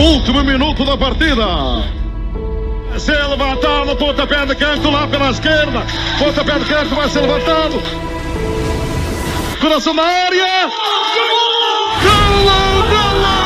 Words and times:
Último 0.00 0.42
minuto 0.42 0.82
da 0.82 0.96
partida. 0.96 1.44
Se 2.98 3.12
levantado, 3.12 3.94
pontapé 3.96 4.46
de 4.46 4.54
canto 4.54 4.90
lá 4.90 5.06
pela 5.06 5.30
esquerda. 5.30 5.84
Pontapé 6.18 6.58
de 6.58 6.64
canto 6.64 6.94
vai 6.94 7.06
ser 7.10 7.20
levantado. 7.20 7.82
Coração 9.60 9.94
da 9.94 10.02
área. 10.02 10.70
Golo, 11.12 12.00
golo, 12.02 12.82
golo, 12.88 13.39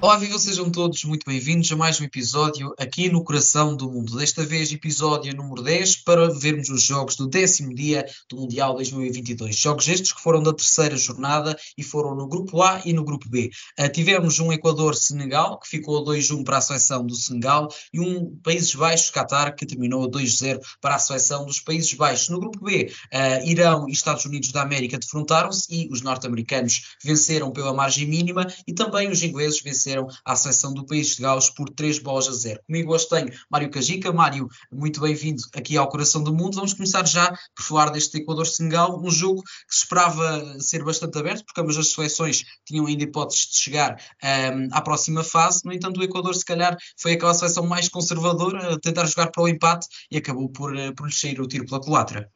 Olá, 0.00 0.16
viva, 0.16 0.38
sejam 0.38 0.70
todos 0.70 1.02
muito 1.02 1.24
bem-vindos 1.26 1.72
a 1.72 1.76
mais 1.76 2.00
um 2.00 2.04
episódio 2.04 2.72
aqui 2.78 3.10
no 3.10 3.24
Coração 3.24 3.74
do 3.74 3.90
Mundo. 3.90 4.16
Desta 4.16 4.46
vez, 4.46 4.72
episódio 4.72 5.34
número 5.34 5.60
10, 5.60 6.04
para 6.04 6.32
vermos 6.32 6.68
os 6.68 6.84
jogos 6.84 7.16
do 7.16 7.26
décimo 7.26 7.74
dia 7.74 8.06
do 8.30 8.36
Mundial 8.36 8.76
2022. 8.76 9.56
Jogos 9.56 9.88
estes 9.88 10.12
que 10.12 10.22
foram 10.22 10.40
da 10.40 10.52
terceira 10.52 10.96
jornada 10.96 11.58
e 11.76 11.82
foram 11.82 12.14
no 12.14 12.28
Grupo 12.28 12.62
A 12.62 12.80
e 12.84 12.92
no 12.92 13.02
Grupo 13.02 13.28
B. 13.28 13.50
Uh, 13.76 13.90
tivemos 13.90 14.38
um 14.38 14.52
Equador-Senegal, 14.52 15.58
que 15.58 15.68
ficou 15.68 15.98
a 15.98 16.04
2-1 16.04 16.44
para 16.44 16.58
a 16.58 16.60
seleção 16.60 17.04
do 17.04 17.16
Senegal, 17.16 17.66
e 17.92 17.98
um 17.98 18.36
Países 18.44 18.72
Baixos-Qatar, 18.76 19.56
que 19.56 19.66
terminou 19.66 20.04
a 20.04 20.08
2-0 20.08 20.60
para 20.80 20.94
a 20.94 21.00
seleção 21.00 21.44
dos 21.44 21.58
Países 21.58 21.92
Baixos. 21.94 22.28
No 22.28 22.38
Grupo 22.38 22.64
B, 22.64 22.92
uh, 23.12 23.48
Irão 23.48 23.88
e 23.88 23.92
Estados 23.92 24.24
Unidos 24.24 24.52
da 24.52 24.62
América 24.62 24.96
defrontaram-se 24.96 25.66
e 25.74 25.88
os 25.90 26.02
norte-americanos 26.02 26.94
venceram 27.02 27.50
pela 27.50 27.74
margem 27.74 28.06
mínima 28.06 28.46
e 28.64 28.72
também 28.72 29.10
os 29.10 29.24
ingleses 29.24 29.60
venceram 29.60 29.87
à 30.24 30.36
seleção 30.36 30.72
do 30.72 30.84
País 30.84 31.16
de 31.16 31.22
Gales 31.22 31.50
por 31.50 31.68
3 31.70 31.98
bolas 31.98 32.28
a 32.28 32.32
0. 32.32 32.60
Comigo 32.66 32.94
hoje 32.94 33.08
tenho 33.08 33.30
Mário 33.50 33.70
Cajica. 33.70 34.12
Mário, 34.12 34.48
muito 34.70 35.00
bem-vindo 35.00 35.42
aqui 35.54 35.76
ao 35.76 35.88
Coração 35.88 36.22
do 36.22 36.34
Mundo. 36.34 36.56
Vamos 36.56 36.74
começar 36.74 37.06
já 37.06 37.30
por 37.54 37.62
falar 37.62 37.90
deste 37.90 38.18
Equador-Senegal, 38.18 39.00
um 39.02 39.10
jogo 39.10 39.42
que 39.42 39.74
se 39.74 39.82
esperava 39.84 40.60
ser 40.60 40.84
bastante 40.84 41.18
aberto, 41.18 41.44
porque 41.44 41.60
ambas 41.60 41.76
as 41.76 41.92
seleções 41.92 42.44
tinham 42.66 42.86
ainda 42.86 43.04
hipóteses 43.04 43.46
de 43.46 43.58
chegar 43.58 43.96
um, 44.22 44.68
à 44.72 44.80
próxima 44.80 45.24
fase. 45.24 45.64
No 45.64 45.72
entanto, 45.72 46.00
o 46.00 46.02
Equador, 46.02 46.34
se 46.34 46.44
calhar, 46.44 46.76
foi 47.00 47.12
aquela 47.12 47.34
seleção 47.34 47.66
mais 47.66 47.88
conservadora 47.88 48.74
a 48.74 48.80
tentar 48.80 49.06
jogar 49.06 49.30
para 49.30 49.42
o 49.42 49.48
empate 49.48 49.86
e 50.10 50.16
acabou 50.16 50.48
por, 50.48 50.76
eh, 50.76 50.92
por 50.92 51.06
lhe 51.06 51.14
sair 51.14 51.40
o 51.40 51.46
tiro 51.46 51.66
pela 51.66 51.80
culatra. 51.80 52.30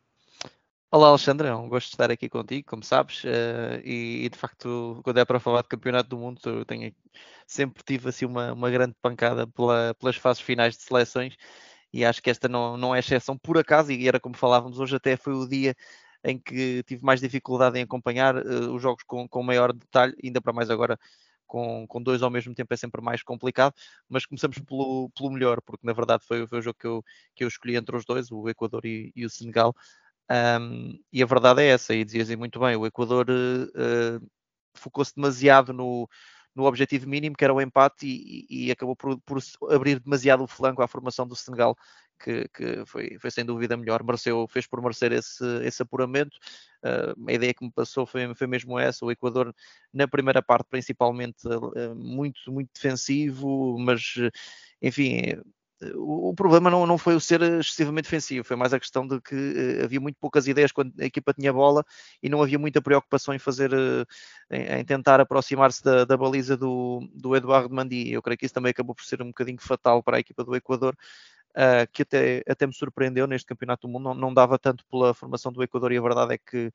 Olá 0.94 1.08
Alexandre, 1.08 1.48
é 1.48 1.54
um 1.54 1.70
gosto 1.70 1.86
de 1.88 1.94
estar 1.94 2.10
aqui 2.10 2.28
contigo, 2.28 2.68
como 2.68 2.84
sabes, 2.84 3.24
uh, 3.24 3.80
e, 3.82 4.26
e, 4.26 4.28
de 4.28 4.36
facto, 4.36 5.00
quando 5.02 5.18
é 5.18 5.24
para 5.24 5.40
falar 5.40 5.62
de 5.62 5.68
campeonato 5.68 6.10
do 6.10 6.18
mundo, 6.18 6.38
eu 6.44 6.66
tenho, 6.66 6.94
sempre 7.46 7.82
tive 7.82 8.10
assim 8.10 8.26
uma, 8.26 8.52
uma 8.52 8.70
grande 8.70 8.94
pancada 9.00 9.46
pela, 9.46 9.94
pelas 9.94 10.16
fases 10.16 10.42
finais 10.42 10.76
de 10.76 10.82
seleções, 10.82 11.34
e 11.92 12.04
acho 12.04 12.22
que 12.22 12.28
esta 12.30 12.46
não, 12.46 12.76
não 12.76 12.94
é 12.94 12.98
exceção. 12.98 13.38
Por 13.38 13.56
acaso, 13.58 13.90
e 13.90 14.06
era 14.06 14.20
como 14.20 14.36
falávamos 14.36 14.78
hoje, 14.80 14.94
até 14.96 15.16
foi 15.16 15.32
o 15.32 15.48
dia 15.48 15.74
em 16.24 16.38
que 16.38 16.82
tive 16.84 17.02
mais 17.04 17.20
dificuldade 17.20 17.78
em 17.78 17.82
acompanhar 17.84 18.36
uh, 18.36 18.74
os 18.74 18.82
jogos 18.82 19.02
com, 19.04 19.26
com 19.28 19.42
maior 19.42 19.72
detalhe, 19.72 20.14
ainda 20.22 20.42
para 20.42 20.52
mais 20.52 20.68
agora 20.70 20.98
com, 21.46 21.86
com, 21.86 22.02
dois 22.02 22.22
ao 22.22 22.30
mesmo 22.30 22.54
tempo 22.54 22.72
é 22.72 22.76
sempre 22.76 23.02
mais 23.02 23.22
complicado, 23.22 23.74
mas 24.08 24.26
começamos 24.26 24.58
pelo, 24.60 25.10
pelo 25.10 25.30
melhor, 25.30 25.60
porque 25.62 25.86
na 25.86 25.92
verdade 25.92 26.24
foi, 26.26 26.46
foi 26.46 26.58
o 26.60 26.62
jogo 26.62 26.78
que 26.78 26.86
eu, 26.86 27.04
que 27.34 27.44
eu 27.44 27.48
escolhi 27.48 27.76
entre 27.76 27.96
os 27.96 28.04
dois, 28.04 28.30
o 28.30 28.48
Equador 28.48 28.84
e, 28.86 29.12
e 29.14 29.24
o 29.26 29.30
Senegal, 29.30 29.74
um, 30.32 30.98
e 31.12 31.22
a 31.22 31.26
verdade 31.26 31.62
é 31.62 31.66
essa, 31.68 31.94
e 31.94 32.04
dizias 32.04 32.30
muito 32.36 32.58
bem, 32.58 32.76
o 32.76 32.86
Equador 32.86 33.26
uh, 33.28 34.30
focou-se 34.74 35.14
demasiado 35.14 35.72
no, 35.72 36.08
no 36.54 36.64
objetivo 36.64 37.08
mínimo, 37.08 37.36
que 37.36 37.44
era 37.44 37.52
o 37.52 37.60
empate, 37.60 38.06
e, 38.06 38.66
e 38.68 38.70
acabou 38.70 38.96
por, 38.96 39.20
por, 39.20 39.38
abrir 39.70 40.00
demasiado 40.00 40.42
o 40.42 40.46
flanco 40.46 40.82
à 40.82 40.88
formação 40.88 41.26
do 41.26 41.36
Senegal, 41.36 41.76
que, 42.18 42.48
que 42.48 42.86
foi, 42.86 43.18
foi, 43.18 43.30
sem 43.30 43.44
dúvida 43.44 43.76
melhor, 43.76 44.02
mereceu, 44.02 44.46
fez 44.48 44.66
por 44.66 44.80
merecer 44.80 45.12
esse, 45.12 45.44
esse 45.64 45.82
apuramento. 45.82 46.36
Uh, 46.84 47.28
a 47.28 47.32
ideia 47.32 47.52
que 47.52 47.64
me 47.64 47.72
passou 47.72 48.06
foi, 48.06 48.34
foi 48.34 48.46
mesmo 48.46 48.78
essa, 48.78 49.04
o 49.04 49.10
Equador 49.10 49.54
na 49.92 50.06
primeira 50.08 50.42
parte 50.42 50.68
principalmente 50.70 51.46
uh, 51.46 51.94
muito, 51.94 52.52
muito 52.52 52.70
defensivo, 52.74 53.76
mas 53.78 54.14
enfim, 54.80 55.42
o, 55.94 56.34
problema 56.34 56.70
não, 56.70 56.86
não 56.86 56.96
foi 56.96 57.14
o 57.14 57.20
ser 57.20 57.42
excessivamente 57.42 58.04
defensivo, 58.04 58.44
foi 58.44 58.56
mais 58.56 58.72
a 58.72 58.80
questão 58.80 59.06
de 59.06 59.20
que 59.20 59.34
uh, 59.34 59.84
havia 59.84 60.00
muito 60.00 60.16
poucas 60.20 60.46
ideias 60.46 60.70
quando 60.70 60.92
a 61.00 61.04
equipa 61.04 61.32
tinha 61.32 61.52
bola 61.52 61.84
e 62.22 62.28
não 62.28 62.42
havia 62.42 62.58
muita 62.58 62.80
preocupação 62.80 63.34
em 63.34 63.38
fazer, 63.38 63.72
uh, 63.72 64.06
em, 64.50 64.80
em, 64.80 64.84
tentar 64.84 65.20
aproximar-se 65.20 65.82
da, 65.82 66.04
da, 66.04 66.16
baliza 66.16 66.56
do, 66.56 67.08
do 67.14 67.34
Eduardo 67.34 67.74
Mandi. 67.74 68.12
Eu 68.12 68.22
creio 68.22 68.38
que 68.38 68.46
isso 68.46 68.54
também 68.54 68.70
acabou 68.70 68.94
por 68.94 69.04
ser 69.04 69.22
um 69.22 69.28
bocadinho 69.28 69.60
fatal 69.60 70.02
para 70.02 70.16
a 70.18 70.20
equipa 70.20 70.44
do 70.44 70.54
Equador. 70.54 70.96
Uh, 71.50 71.84
que 71.92 72.00
até, 72.00 72.42
até 72.48 72.66
me 72.66 72.72
surpreendeu 72.72 73.26
neste 73.26 73.46
Campeonato 73.46 73.86
do 73.86 73.92
Mundo, 73.92 74.04
não, 74.04 74.14
não 74.14 74.34
dava 74.34 74.58
tanto 74.58 74.86
pela 74.86 75.12
formação 75.12 75.52
do 75.52 75.62
Equador 75.62 75.92
e 75.92 75.98
a 75.98 76.00
verdade 76.00 76.34
é 76.34 76.38
que 76.38 76.72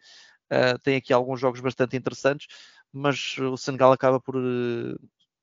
tem 0.82 0.96
aqui 0.96 1.12
alguns 1.12 1.42
jogos 1.42 1.60
bastante 1.60 1.98
interessantes, 1.98 2.48
mas 2.94 3.38
o 3.38 3.58
Senegal 3.58 3.92
acaba 3.92 4.18
por, 4.18 4.36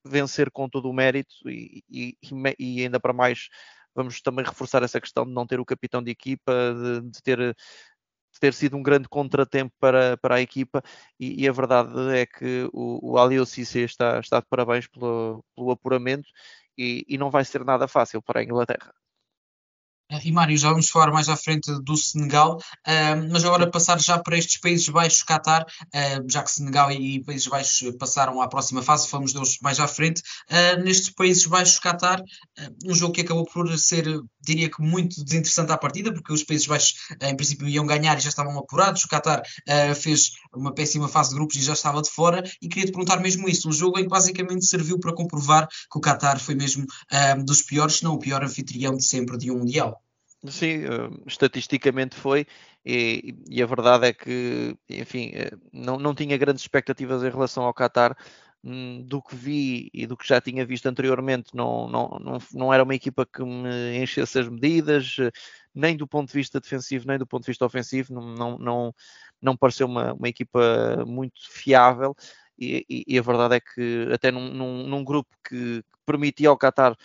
vencer 0.05 0.51
com 0.51 0.69
todo 0.69 0.89
o 0.89 0.93
mérito 0.93 1.35
e, 1.47 1.83
e, 1.91 2.17
e, 2.59 2.83
ainda 2.83 3.01
para 3.01 3.13
mais 3.13 3.49
vamos 3.95 4.21
também 4.21 4.45
reforçar 4.45 4.83
essa 4.83 5.01
questão 5.01 5.25
de 5.25 5.33
não 5.33 5.47
ter 5.47 5.61
o 5.61 5.65
capitão 5.65 6.03
de 6.03 6.11
equipa, 6.11 6.53
de, 6.75 7.11
de 7.11 7.23
ter 7.23 7.57
de 8.35 8.41
ter 8.41 8.53
sido 8.53 8.77
um 8.77 8.83
grande 8.83 9.09
contratempo 9.09 9.73
para, 9.79 10.17
para 10.19 10.37
a 10.37 10.41
equipa 10.41 10.83
e, 11.21 11.45
e 11.45 11.49
a 11.49 11.53
verdade 11.53 11.93
é 12.17 12.27
que 12.27 12.69
o, 12.73 13.13
o 13.13 13.19
Alio 13.19 13.45
está, 13.45 14.19
está 14.19 14.41
de 14.41 14.47
parabéns 14.51 14.89
pelo, 14.89 15.45
pelo 15.55 15.71
apuramento 15.71 16.29
e, 16.77 17.05
e 17.09 17.17
não 17.17 17.31
vai 17.31 17.45
ser 17.45 17.65
nada 17.65 17.87
fácil 17.87 18.21
para 18.21 18.41
a 18.41 18.45
Inglaterra. 18.45 18.93
E 20.23 20.31
Mário, 20.31 20.57
já 20.57 20.69
vamos 20.69 20.89
falar 20.89 21.11
mais 21.11 21.29
à 21.29 21.37
frente 21.37 21.71
do 21.83 21.97
Senegal, 21.97 22.59
mas 23.31 23.45
agora 23.45 23.71
passar 23.71 23.99
já 24.01 24.19
para 24.19 24.37
estes 24.37 24.61
Países 24.61 24.89
Baixos, 24.89 25.23
Qatar, 25.23 25.65
já 26.29 26.43
que 26.43 26.51
Senegal 26.51 26.93
e 26.93 27.25
Países 27.25 27.47
Baixos 27.47 27.97
passaram 27.99 28.41
à 28.41 28.49
próxima 28.49 28.83
fase, 28.83 29.09
fomos 29.09 29.33
deles 29.33 29.59
mais 29.63 29.81
à 29.81 29.89
frente. 29.89 30.23
Nestes 30.85 31.11
Países 31.11 31.47
Baixos, 31.47 31.79
Qatar, 31.79 32.23
um 32.85 32.95
jogo 32.95 33.15
que 33.15 33.23
acabou 33.23 33.45
por 33.45 33.77
ser, 33.79 34.05
diria 34.41 34.71
que 34.71 34.83
muito 34.83 35.25
desinteressante 35.25 35.73
à 35.73 35.79
partida, 35.79 36.13
porque 36.13 36.33
os 36.33 36.45
Países 36.45 36.67
Baixos 36.67 36.95
em 37.21 37.35
princípio 37.35 37.67
iam 37.69 37.87
ganhar 37.87 38.17
e 38.17 38.21
já 38.21 38.29
estavam 38.29 38.59
apurados. 38.59 39.05
O 39.05 39.09
Qatar 39.09 39.43
fez 39.97 40.33
uma 40.55 40.75
péssima 40.75 41.09
fase 41.09 41.31
de 41.31 41.37
grupos 41.37 41.57
e 41.57 41.63
já 41.63 41.73
estava 41.73 42.03
de 42.03 42.11
fora. 42.11 42.43
E 42.61 42.69
queria 42.69 42.87
te 42.87 42.93
perguntar 42.93 43.21
mesmo 43.21 43.49
isso: 43.49 43.69
um 43.69 43.73
jogo 43.73 43.99
em 43.99 44.03
que 44.03 44.11
basicamente 44.11 44.67
serviu 44.67 45.01
para 45.01 45.15
comprovar 45.15 45.67
que 45.67 45.99
o 45.99 46.01
Qatar 46.01 46.39
foi 46.39 46.55
mesmo 46.55 46.87
dos 47.45 47.63
piores, 47.63 47.97
se 47.97 48.05
não 48.05 48.15
o 48.15 48.19
pior 48.19 48.45
anfitrião 48.45 48.95
de 48.95 49.05
sempre 49.05 49.39
de 49.39 49.51
um 49.51 49.65
Mundial. 49.65 50.04
Sim, 50.47 50.84
uh, 50.84 51.22
estatisticamente 51.27 52.15
foi, 52.16 52.47
e, 52.84 53.34
e, 53.49 53.62
a 53.62 53.66
verdade 53.66 54.09
é 54.09 54.12
que, 54.12 54.77
enfim, 54.91 55.31
uh, 55.31 55.59
não, 55.72 55.99
não 55.99 56.15
tinha 56.15 56.37
grandes 56.37 56.62
expectativas 56.62 57.22
em 57.22 57.31
relação 57.31 57.65
ao 57.65 57.72
Qatar. 57.75 58.16
Um, 58.66 59.03
do 59.03 59.21
que 59.21 59.37
vi 59.37 59.91
e 59.93 60.06
do 60.06 60.16
que 60.16 60.27
já 60.27 60.41
tinha 60.41 60.65
visto 60.65 60.87
anteriormente, 60.87 61.55
não, 61.55 61.87
não, 61.87 62.09
não, 62.19 62.38
não 62.55 62.72
era 62.72 62.82
uma 62.82 62.94
equipa 62.94 63.27
que 63.27 63.44
me 63.44 63.99
enchesse 64.03 64.38
as 64.38 64.49
medidas, 64.49 65.19
uh, 65.19 65.31
nem 65.75 65.94
do 65.97 66.06
ponto 66.09 66.28
de 66.28 66.34
vista 66.34 66.59
defensivo, 66.61 67.06
nem 67.06 67.19
do 67.19 67.26
ponto 67.26 67.43
de 67.43 67.50
vista 67.50 67.66
ofensivo. 67.66 68.15
Não, 68.15 68.34
não, 68.34 68.59
não, 68.59 68.94
não 69.41 69.56
pareceu 69.56 69.87
uma, 69.87 70.15
uma 70.15 70.28
equipa 70.28 71.05
muito 71.06 71.41
fiável. 71.50 72.15
E, 72.59 72.84
e, 72.88 73.05
e, 73.09 73.19
a 73.19 73.22
verdade 73.22 73.56
é 73.56 73.61
que, 73.61 74.09
até 74.12 74.31
num, 74.31 74.53
num, 74.53 74.87
num 74.87 75.05
grupo 75.05 75.28
que, 75.47 75.82
que 75.82 75.99
permitia 76.06 76.49
ao 76.49 76.59
Qatar 76.59 76.93
eh, 76.93 76.97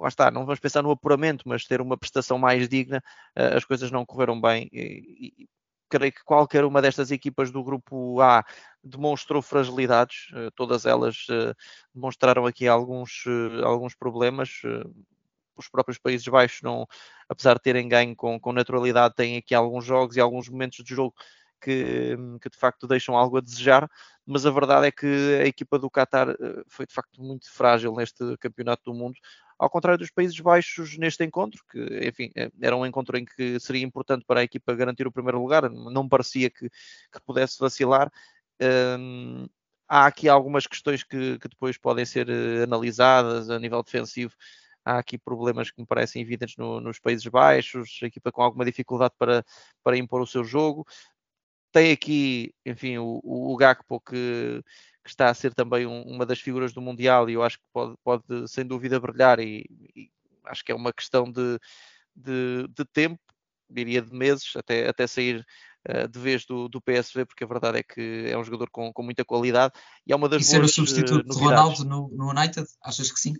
lá 0.00 0.08
está, 0.08 0.30
não 0.30 0.44
vamos 0.44 0.60
pensar 0.60 0.82
no 0.82 0.90
apuramento, 0.90 1.48
mas 1.48 1.64
ter 1.64 1.80
uma 1.80 1.96
prestação 1.96 2.38
mais 2.38 2.68
digna, 2.68 3.02
eh, 3.34 3.56
as 3.56 3.64
coisas 3.64 3.90
não 3.90 4.06
correram 4.06 4.40
bem. 4.40 4.68
E, 4.72 5.32
e, 5.38 5.48
creio 5.88 6.12
que 6.12 6.22
qualquer 6.24 6.64
uma 6.64 6.82
destas 6.82 7.10
equipas 7.10 7.50
do 7.50 7.64
grupo 7.64 8.20
A 8.20 8.44
demonstrou 8.84 9.42
fragilidades, 9.42 10.28
eh, 10.34 10.50
todas 10.54 10.86
elas 10.86 11.26
demonstraram 11.94 12.46
aqui 12.46 12.68
alguns, 12.68 13.24
alguns 13.64 13.94
problemas. 13.94 14.62
Os 15.56 15.68
próprios 15.68 15.98
Países 15.98 16.26
Baixos, 16.28 16.62
não, 16.62 16.86
apesar 17.28 17.54
de 17.54 17.62
terem 17.62 17.88
ganho 17.88 18.14
com, 18.14 18.38
com 18.38 18.52
naturalidade, 18.52 19.14
têm 19.16 19.36
aqui 19.38 19.54
alguns 19.54 19.84
jogos 19.84 20.16
e 20.16 20.20
alguns 20.20 20.48
momentos 20.48 20.84
de 20.84 20.94
jogo 20.94 21.14
que, 21.60 22.16
que, 22.40 22.50
de 22.50 22.56
facto 22.56 22.86
deixam 22.86 23.16
algo 23.16 23.38
a 23.38 23.40
desejar, 23.40 23.88
mas 24.26 24.46
a 24.46 24.50
verdade 24.50 24.86
é 24.86 24.90
que 24.92 25.06
a 25.42 25.46
equipa 25.46 25.78
do 25.78 25.90
Qatar 25.90 26.28
foi 26.68 26.86
de 26.86 26.94
facto 26.94 27.22
muito 27.22 27.50
frágil 27.52 27.94
neste 27.94 28.36
campeonato 28.38 28.82
do 28.84 28.94
mundo 28.94 29.16
ao 29.58 29.68
contrário 29.68 29.98
dos 29.98 30.10
Países 30.10 30.38
Baixos 30.38 30.96
neste 30.96 31.24
encontro, 31.24 31.62
que, 31.70 31.80
enfim, 32.06 32.30
é, 32.36 32.50
era 32.60 32.76
um 32.76 32.86
encontro 32.86 33.18
em 33.18 33.24
que 33.24 33.58
seria 33.58 33.84
importante 33.84 34.24
para 34.24 34.40
a 34.40 34.44
equipa 34.44 34.74
garantir 34.74 35.06
o 35.06 35.12
primeiro 35.12 35.40
lugar, 35.40 35.68
não 35.68 36.08
parecia 36.08 36.48
que, 36.48 36.70
que 36.70 37.20
pudesse 37.26 37.58
vacilar. 37.58 38.10
Um, 38.62 39.46
há 39.88 40.06
aqui 40.06 40.28
algumas 40.28 40.66
questões 40.66 41.02
que, 41.02 41.38
que, 41.38 41.48
depois 41.48 41.76
podem 41.76 42.04
ser 42.04 42.28
eh, 42.28 42.62
analisadas 42.64 43.50
a 43.50 43.58
nível 43.58 43.82
defensivo. 43.82 44.34
Há 44.84 44.98
aqui 44.98 45.18
problemas 45.18 45.70
que 45.70 45.80
me 45.80 45.86
parecem 45.86 46.22
evidentes 46.22 46.56
no, 46.56 46.80
nos 46.80 46.98
Países 47.00 47.26
Baixos, 47.26 47.98
a 48.02 48.06
equipa 48.06 48.30
com 48.30 48.42
alguma 48.42 48.64
dificuldade 48.64 49.14
para, 49.18 49.44
para 49.82 49.96
impor 49.96 50.20
o 50.20 50.26
seu 50.26 50.44
jogo. 50.44 50.86
Tem 51.70 51.92
aqui, 51.92 52.54
enfim, 52.64 52.98
o, 52.98 53.20
o, 53.22 53.56
Gakpo 53.56 54.00
que 54.00 54.62
que 55.08 55.12
está 55.12 55.30
a 55.30 55.34
ser 55.34 55.54
também 55.54 55.86
um, 55.86 56.02
uma 56.02 56.26
das 56.26 56.38
figuras 56.38 56.72
do 56.72 56.82
Mundial 56.82 57.30
e 57.30 57.32
eu 57.32 57.42
acho 57.42 57.58
que 57.58 57.64
pode, 57.72 57.96
pode 58.04 58.22
sem 58.46 58.64
dúvida 58.64 59.00
brilhar 59.00 59.40
e, 59.40 59.64
e, 59.96 60.10
acho 60.44 60.62
que 60.62 60.70
é 60.70 60.74
uma 60.74 60.92
questão 60.92 61.24
de, 61.32 61.58
de, 62.14 62.68
de 62.68 62.84
tempo, 62.92 63.18
diria 63.70 64.02
de 64.02 64.12
meses, 64.12 64.52
até, 64.54 64.86
até 64.86 65.06
sair 65.06 65.44
uh, 65.88 66.06
de 66.06 66.18
vez 66.18 66.44
do, 66.44 66.68
do 66.68 66.80
PSV, 66.80 67.24
porque 67.24 67.42
a 67.42 67.46
verdade 67.46 67.78
é 67.78 67.82
que 67.82 68.26
é 68.28 68.36
um 68.36 68.44
jogador 68.44 68.68
com, 68.70 68.92
com 68.92 69.02
muita 69.02 69.24
qualidade 69.24 69.72
e 70.06 70.12
é 70.12 70.16
uma 70.16 70.28
das 70.28 70.42
e 70.42 70.44
ser 70.44 70.62
o 70.62 70.68
substituto 70.68 71.26
uh, 71.26 71.34
de 71.34 71.42
Ronaldo 71.42 71.84
no, 71.84 72.08
no 72.08 72.30
United, 72.30 72.66
achas 72.82 73.10
que 73.10 73.18
sim? 73.18 73.34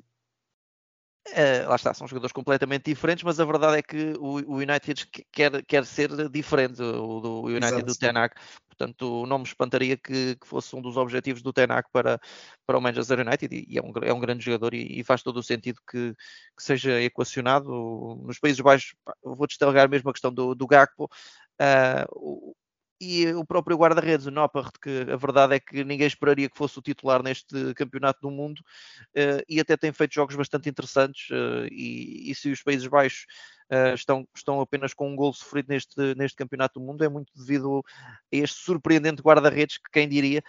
Uh, 1.33 1.69
lá 1.69 1.77
está, 1.77 1.93
são 1.93 2.07
jogadores 2.09 2.33
completamente 2.33 2.85
diferentes, 2.85 3.23
mas 3.23 3.39
a 3.39 3.45
verdade 3.45 3.79
é 3.79 3.83
que 3.83 4.15
o, 4.19 4.55
o 4.55 4.57
United 4.57 5.07
quer, 5.31 5.63
quer 5.65 5.85
ser 5.85 6.29
diferente, 6.31 6.81
o 6.83 7.21
do 7.21 7.43
United 7.47 7.67
Exato. 7.67 7.87
do 7.87 7.95
Tenac. 7.97 8.35
Portanto, 8.69 9.27
não 9.27 9.39
me 9.39 9.45
espantaria 9.45 9.97
que, 9.97 10.37
que, 10.37 10.47
fosse 10.47 10.75
um 10.77 10.81
dos 10.81 10.97
objetivos 10.97 11.43
do 11.43 11.53
Tenac 11.53 11.89
para, 11.93 12.21
para 12.65 12.79
o 12.79 12.81
Manchester 12.81 13.21
United, 13.21 13.55
e, 13.55 13.67
e 13.69 13.79
é, 13.79 13.83
um, 13.83 13.93
é 14.03 14.13
um 14.13 14.21
grande 14.21 14.45
jogador 14.45 14.73
e, 14.73 15.01
e 15.01 15.05
faz 15.05 15.23
todo 15.23 15.39
o 15.39 15.43
sentido 15.43 15.81
que, 15.91 16.15
que, 16.57 16.63
seja 16.63 17.01
equacionado. 17.03 17.69
Nos 18.23 18.39
Países 18.39 18.61
Baixos, 18.61 18.95
vou 19.23 19.47
destacar 19.47 19.89
mesmo 19.89 20.09
a 20.11 20.13
questão 20.13 20.33
do, 20.33 20.55
do 20.55 20.67
Gakpo. 20.67 21.11
Uh, 21.61 22.55
e 23.01 23.33
o 23.33 23.45
próprio 23.45 23.77
guarda-redes, 23.77 24.27
o 24.27 24.31
Noppert, 24.31 24.73
que 24.83 25.07
a 25.11 25.17
verdade 25.17 25.55
é 25.55 25.61
que 25.61 25.85
ninguém 25.85 26.07
esperaria 26.07 26.49
que 26.49 26.57
fosse 26.57 26.79
o 26.79 26.83
titular 26.83 27.23
neste 27.23 27.73
campeonato 27.75 28.21
do 28.21 28.31
mundo 28.31 28.59
uh, 28.59 29.43
e 29.49 29.61
até 29.61 29.77
tem 29.77 29.93
feito 29.93 30.15
jogos 30.15 30.35
bastante 30.35 30.69
interessantes 30.69 31.31
uh, 31.31 31.67
e, 31.71 32.31
e, 32.31 32.35
se 32.35 32.51
os 32.51 32.63
Países 32.63 32.87
Baixos 32.89 33.27
uh, 33.73 33.95
estão, 33.95 34.27
estão 34.35 34.61
apenas 34.61 34.93
com 34.95 35.11
um 35.11 35.15
gol 35.15 35.33
sofrido 35.33 35.69
neste, 35.69 35.95
neste 36.17 36.37
campeonato 36.37 36.81
do 36.81 36.87
mundo 36.87 37.05
é 37.05 37.09
muito 37.09 37.33
devido 37.37 37.85
a 37.87 38.13
este 38.33 38.59
surpreendente 38.65 39.23
guarda-redes 39.23 39.79
que 39.79 39.91
quem 39.93 40.09
diria, 40.09 40.43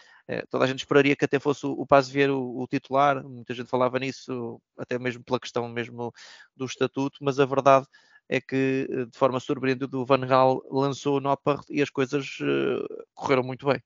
toda 0.49 0.63
a 0.63 0.67
gente 0.67 0.79
esperaria 0.79 1.15
que 1.15 1.25
até 1.25 1.39
fosse 1.39 1.65
o, 1.65 1.71
o 1.71 1.85
Paz 1.85 2.09
Vieira 2.09 2.35
o, 2.35 2.61
o, 2.61 2.67
titular, 2.67 3.23
muita 3.23 3.53
gente 3.53 3.69
falava 3.69 3.97
nisso, 3.99 4.61
até 4.77 4.97
mesmo 4.97 5.23
pela 5.23 5.39
questão 5.39 5.67
mesmo 5.67 6.11
do 6.55 6.65
estatuto, 6.65 7.17
mas 7.21 7.39
a 7.39 7.45
verdade 7.45 7.85
é 8.29 8.39
que, 8.39 8.87
eh, 8.89 9.05
de 9.05 9.17
forma 9.17 9.39
surpreendente, 9.39 9.95
o 9.95 10.05
Van 10.05 10.19
Gaal 10.19 10.61
lançou 10.69 11.17
o 11.17 11.19
Noppert 11.19 11.63
e 11.69 11.81
as 11.81 11.89
coisas 11.89 12.37
uh, 12.41 13.05
correram 13.15 13.43
muito 13.43 13.65
bem. 13.65 13.81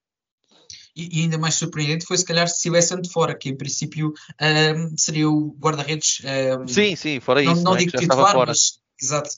E, 0.94 1.18
e, 1.18 1.22
ainda 1.22 1.38
mais 1.38 1.54
surpreendente 1.54 2.04
foi 2.06 2.16
se 2.18 2.24
calhar 2.24 2.46
se 2.46 2.56
estivesse 2.56 3.00
de 3.00 3.10
fora, 3.10 3.34
que 3.34 3.48
em 3.48 3.56
princípio 3.56 4.12
um, 4.40 4.96
seria 4.96 5.28
o 5.28 5.56
guarda-redes. 5.58 6.22
Um, 6.60 6.68
sim, 6.68 6.94
sim, 6.94 7.20
fora 7.20 7.42
não, 7.42 7.52
isso. 7.52 7.62
Não, 7.64 7.72
não 7.72 7.76
é? 7.76 7.80
digo 7.80 7.98
titular, 7.98 8.46
mas 8.46 8.78
exato, 9.00 9.30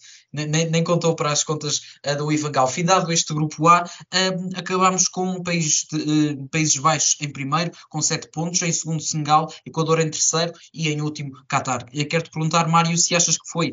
nem, 0.44 0.68
nem 0.68 0.84
contou 0.84 1.14
para 1.14 1.32
as 1.32 1.42
contas 1.42 1.80
uh, 2.06 2.16
do 2.16 2.30
Ivan 2.30 2.52
Gaal. 2.52 2.68
Findado 2.68 3.10
este 3.12 3.32
grupo 3.32 3.68
A, 3.68 3.82
uh, 3.82 4.58
acabamos 4.58 5.08
com 5.08 5.24
um 5.24 5.42
país 5.42 5.86
de, 5.90 5.96
uh, 5.96 6.48
Países 6.48 6.76
Baixos 6.76 7.16
em 7.20 7.32
primeiro, 7.32 7.70
com 7.88 8.02
7 8.02 8.30
pontos, 8.30 8.60
em 8.62 8.72
segundo 8.72 9.02
Senegal, 9.02 9.50
Equador 9.64 10.00
em 10.00 10.10
terceiro 10.10 10.52
e 10.74 10.88
em 10.88 11.00
último 11.00 11.32
Qatar. 11.48 11.86
E 11.92 12.04
quero-te 12.04 12.30
perguntar, 12.30 12.68
Mário, 12.68 12.96
se 12.98 13.14
achas 13.14 13.38
que 13.38 13.48
foi 13.48 13.72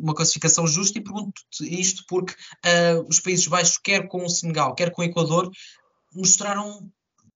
uma 0.00 0.14
classificação 0.14 0.66
justa 0.66 0.98
e 0.98 1.02
pergunto-te 1.02 1.80
isto 1.80 2.04
porque 2.08 2.34
os 3.08 3.20
Países 3.20 3.46
Baixos, 3.46 3.78
quer 3.78 4.08
com 4.08 4.24
o 4.24 4.28
Senegal, 4.28 4.74
quer 4.74 4.90
com 4.90 5.02
o 5.02 5.04
Equador, 5.04 5.50
mostraram 6.14 6.90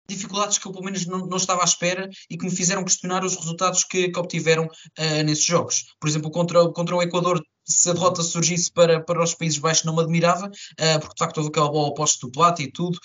dificuldades 0.09 0.57
que 0.59 0.67
eu 0.67 0.73
pelo 0.73 0.85
menos 0.85 1.07
não, 1.07 1.27
não, 1.27 1.37
estava 1.37 1.61
à 1.61 1.65
espera 1.65 2.09
e 2.31 2.39
que 2.39 2.45
me 2.45 2.51
fizeram 2.51 2.83
questionar 2.83 3.23
os 3.25 3.37
resultados 3.37 3.85
que, 3.85 4.09
que 4.09 4.19
obtiveram 4.19 4.65
uh, 4.65 5.23
nesses 5.25 5.45
jogos. 5.45 5.95
Por 6.01 6.09
exemplo, 6.09 6.31
contra, 6.31 6.67
contra 6.73 6.97
o 6.97 7.03
Equador, 7.03 7.43
se 7.69 7.91
a 7.91 7.93
derrota 7.93 8.23
surgisse 8.23 8.71
para, 8.73 9.01
para 9.01 9.23
os 9.23 9.35
Países 9.35 9.59
Baixos 9.59 9.85
não 9.85 9.95
me 9.95 10.03
admirava, 10.03 10.47
uh, 10.47 11.01
porque 11.01 11.15
de 11.15 11.19
facto 11.19 11.39
houve 11.39 11.51
aquela 11.51 11.71
bola 11.71 11.89
oposta 11.89 12.27
do 12.27 12.33
Plata 12.33 12.63
e 12.63 12.71
tudo, 12.71 12.99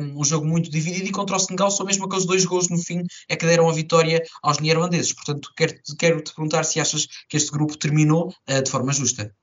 um, 0.00 0.20
um, 0.20 0.24
jogo 0.24 0.46
muito 0.46 0.70
dividido, 0.70 1.08
e 1.08 1.12
contra 1.12 1.36
o 1.36 1.38
Senegal 1.38 1.70
só 1.70 1.84
mesmo 1.84 2.04
aqueles 2.04 2.26
dois 2.26 2.44
gols 2.44 2.68
no 2.68 2.78
fim 2.78 3.02
é 3.28 3.36
que 3.36 3.46
deram 3.46 3.68
a 3.68 3.72
vitória 3.72 4.22
aos 4.42 4.58
neerlandeses. 4.58 5.12
Portanto, 5.12 5.50
quero, 5.56 5.74
quero 5.98 6.22
perguntar 6.22 6.64
se 6.64 6.80
achas 6.80 7.06
que 7.28 7.36
este 7.36 7.50
grupo 7.50 7.76
terminou 7.76 8.34
uh, 8.48 8.62
de 8.62 8.70
forma 8.70 8.92
justa. 8.92 9.34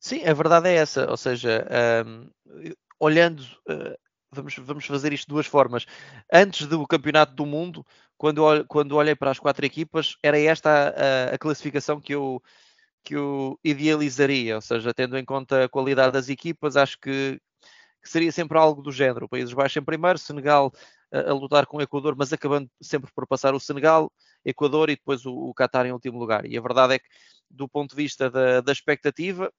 Sim, 0.00 0.24
a 0.24 0.32
verdade 0.32 0.68
é 0.68 0.74
essa, 0.74 1.10
ou 1.10 1.16
seja, 1.16 1.66
um, 2.06 2.30
olhando 3.00 3.42
vamos, 4.30 4.56
vamos 4.58 4.84
fazer 4.84 5.12
isto 5.12 5.26
de 5.26 5.34
duas 5.34 5.46
formas. 5.46 5.86
Antes 6.32 6.66
do 6.66 6.86
Campeonato 6.86 7.34
do 7.34 7.46
Mundo, 7.46 7.84
quando, 8.16 8.42
quando 8.66 8.96
olhei 8.96 9.14
para 9.14 9.30
as 9.30 9.38
quatro 9.38 9.64
equipas, 9.64 10.16
era 10.22 10.38
esta 10.38 10.70
a, 11.30 11.34
a, 11.34 11.38
classificação 11.38 12.00
que 12.00 12.14
eu, 12.14 12.42
que 13.08 13.16
eu 13.16 13.58
idealizaria, 13.64 14.56
ou 14.56 14.60
seja, 14.60 14.92
tendo 14.92 15.16
em 15.16 15.24
conta 15.24 15.64
a 15.64 15.68
qualidade 15.68 16.12
das 16.12 16.28
equipas, 16.28 16.76
acho 16.76 16.98
que, 17.00 17.40
que 18.02 18.08
seria 18.10 18.30
sempre 18.30 18.58
algo 18.58 18.82
do 18.82 18.92
género. 18.92 19.26
Países 19.26 19.54
Baixos 19.54 19.78
em 19.78 19.84
primeiro, 19.84 20.18
Senegal 20.18 20.70
a, 21.10 21.30
a, 21.30 21.32
lutar 21.32 21.64
com 21.66 21.78
o 21.78 21.82
Equador, 21.82 22.14
mas 22.18 22.34
acabando 22.34 22.70
sempre 22.82 23.10
por 23.14 23.26
passar 23.26 23.54
o 23.54 23.60
Senegal, 23.60 24.12
Equador 24.44 24.90
e 24.90 24.96
depois 24.96 25.24
o, 25.24 25.32
o 25.32 25.54
Qatar 25.54 25.86
em 25.86 25.92
último 25.92 26.18
lugar. 26.18 26.44
E 26.44 26.58
a 26.58 26.60
verdade 26.60 26.96
é 26.96 26.98
que, 26.98 27.08
do 27.50 27.66
ponto 27.66 27.90
de 27.90 27.96
vista 27.96 28.30
da, 28.30 28.60
da 28.60 28.72
expectativa, 28.72 29.50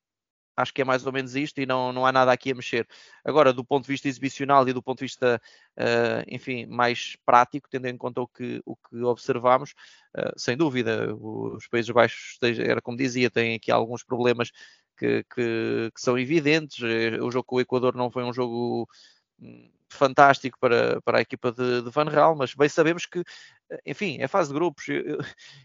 acho 0.61 0.73
que 0.73 0.81
é 0.81 0.85
mais 0.85 1.05
ou 1.05 1.11
menos 1.11 1.35
isto 1.35 1.61
e 1.61 1.65
não, 1.65 1.93
não 1.93 2.05
há 2.05 2.11
nada 2.11 2.31
aqui 2.31 2.51
a 2.51 2.55
mexer. 2.55 2.87
Agora, 3.23 3.53
do 3.53 3.63
ponto 3.63 3.85
de 3.85 3.91
vista 3.91 4.07
exibicional 4.07 4.67
e 4.67 4.73
do 4.73 4.83
ponto 4.83 4.99
de 4.99 5.05
vista, 5.05 5.41
uh, 5.77 6.23
enfim, 6.27 6.65
mais 6.65 7.15
prático, 7.25 7.69
tendo 7.69 7.87
em 7.87 7.97
conta 7.97 8.21
o 8.21 8.27
que, 8.27 8.61
o 8.65 8.75
que 8.75 8.97
observamos, 9.03 9.71
uh, 10.17 10.37
sem 10.37 10.57
dúvida, 10.57 11.15
os 11.15 11.67
Países 11.67 11.91
Baixos, 11.91 12.37
era 12.41 12.81
como 12.81 12.97
dizia, 12.97 13.29
têm 13.29 13.55
aqui 13.55 13.71
alguns 13.71 14.03
problemas 14.03 14.51
que, 14.97 15.23
que, 15.33 15.91
que 15.95 16.01
são 16.01 16.19
evidentes. 16.19 16.83
Eh, 16.83 17.21
o 17.21 17.31
jogo 17.31 17.45
com 17.45 17.55
o 17.55 17.61
Equador 17.61 17.95
não 17.95 18.11
foi 18.11 18.23
um 18.23 18.33
jogo 18.33 18.87
fantástico 19.89 20.57
para, 20.59 21.01
para 21.01 21.17
a 21.17 21.21
equipa 21.21 21.51
de, 21.51 21.81
de 21.81 21.89
Van 21.89 22.05
Gaal, 22.05 22.35
mas 22.35 22.53
bem 22.53 22.69
sabemos 22.69 23.05
que, 23.05 23.23
enfim, 23.85 24.17
é 24.19 24.27
fase 24.27 24.49
de 24.49 24.55
grupos. 24.55 24.87
Eu, 24.87 25.17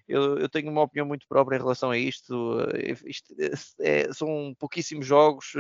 eu, 0.09 0.39
eu, 0.39 0.49
tenho 0.49 0.71
uma 0.71 0.83
opinião 0.83 1.07
muito 1.07 1.27
própria 1.29 1.57
em 1.57 1.61
relação 1.61 1.91
a 1.91 1.99
isto. 1.99 2.59
isto 3.07 3.35
é, 3.81 4.13
são 4.13 4.55
pouquíssimos 4.59 5.07
jogos. 5.07 5.53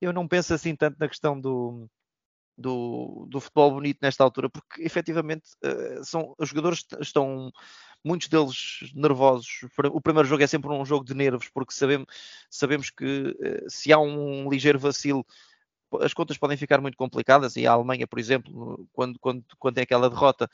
Eu 0.00 0.12
não 0.12 0.28
penso 0.28 0.54
assim 0.54 0.76
tanto 0.76 0.96
na 0.98 1.08
questão 1.08 1.40
do, 1.40 1.88
do, 2.56 3.26
do 3.28 3.40
futebol 3.40 3.72
bonito 3.72 3.98
nesta 4.00 4.22
altura, 4.22 4.48
porque 4.48 4.82
efetivamente 4.82 5.48
são, 6.02 6.34
os 6.38 6.48
jogadores 6.48 6.84
estão 7.00 7.50
muitos 8.04 8.28
deles 8.28 8.92
nervosos. 8.94 9.48
O 9.92 10.00
primeiro 10.00 10.28
jogo 10.28 10.42
é 10.42 10.46
sempre 10.46 10.70
um 10.70 10.84
jogo 10.84 11.04
de 11.04 11.14
nervos, 11.14 11.48
porque 11.48 11.72
sabemos, 11.72 12.06
sabemos 12.50 12.90
que 12.90 13.34
se 13.68 13.92
há 13.92 13.98
um 13.98 14.48
ligeiro 14.48 14.78
vacilo 14.78 15.24
as 16.02 16.14
contas 16.14 16.38
podem 16.38 16.56
ficar 16.56 16.80
muito 16.80 16.96
complicadas 16.96 17.56
e 17.56 17.66
a 17.66 17.72
Alemanha, 17.72 18.06
por 18.06 18.18
exemplo, 18.18 18.88
quando, 18.92 19.18
quando, 19.18 19.44
quando 19.58 19.74
tem 19.74 19.82
aquela 19.84 20.08
derrota, 20.10 20.48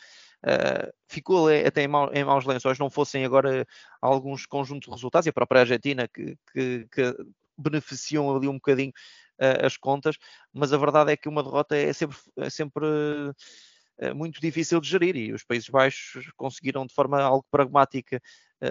uh, 0.44 0.92
ficou 1.08 1.48
até 1.48 1.82
em, 1.82 1.88
mau, 1.88 2.12
em 2.12 2.24
maus 2.24 2.44
lençóis, 2.44 2.78
não 2.78 2.90
fossem 2.90 3.24
agora 3.24 3.66
alguns 4.00 4.46
conjuntos 4.46 4.86
de 4.86 4.94
resultados, 4.94 5.26
e 5.26 5.30
a 5.30 5.32
própria 5.32 5.60
Argentina 5.60 6.08
que, 6.08 6.36
que, 6.52 6.86
que 6.90 7.16
beneficiam 7.56 8.34
ali 8.34 8.48
um 8.48 8.54
bocadinho 8.54 8.92
uh, 9.40 9.66
as 9.66 9.76
contas, 9.76 10.16
mas 10.52 10.72
a 10.72 10.78
verdade 10.78 11.12
é 11.12 11.16
que 11.16 11.28
uma 11.28 11.42
derrota 11.42 11.76
é 11.76 11.92
sempre, 11.92 12.16
é 12.38 12.50
sempre 12.50 12.86
uh, 12.86 14.14
muito 14.14 14.40
difícil 14.40 14.80
de 14.80 14.88
gerir 14.88 15.16
e 15.16 15.32
os 15.32 15.44
Países 15.44 15.68
Baixos 15.68 16.30
conseguiram 16.36 16.86
de 16.86 16.94
forma 16.94 17.20
algo 17.20 17.44
pragmática 17.50 18.20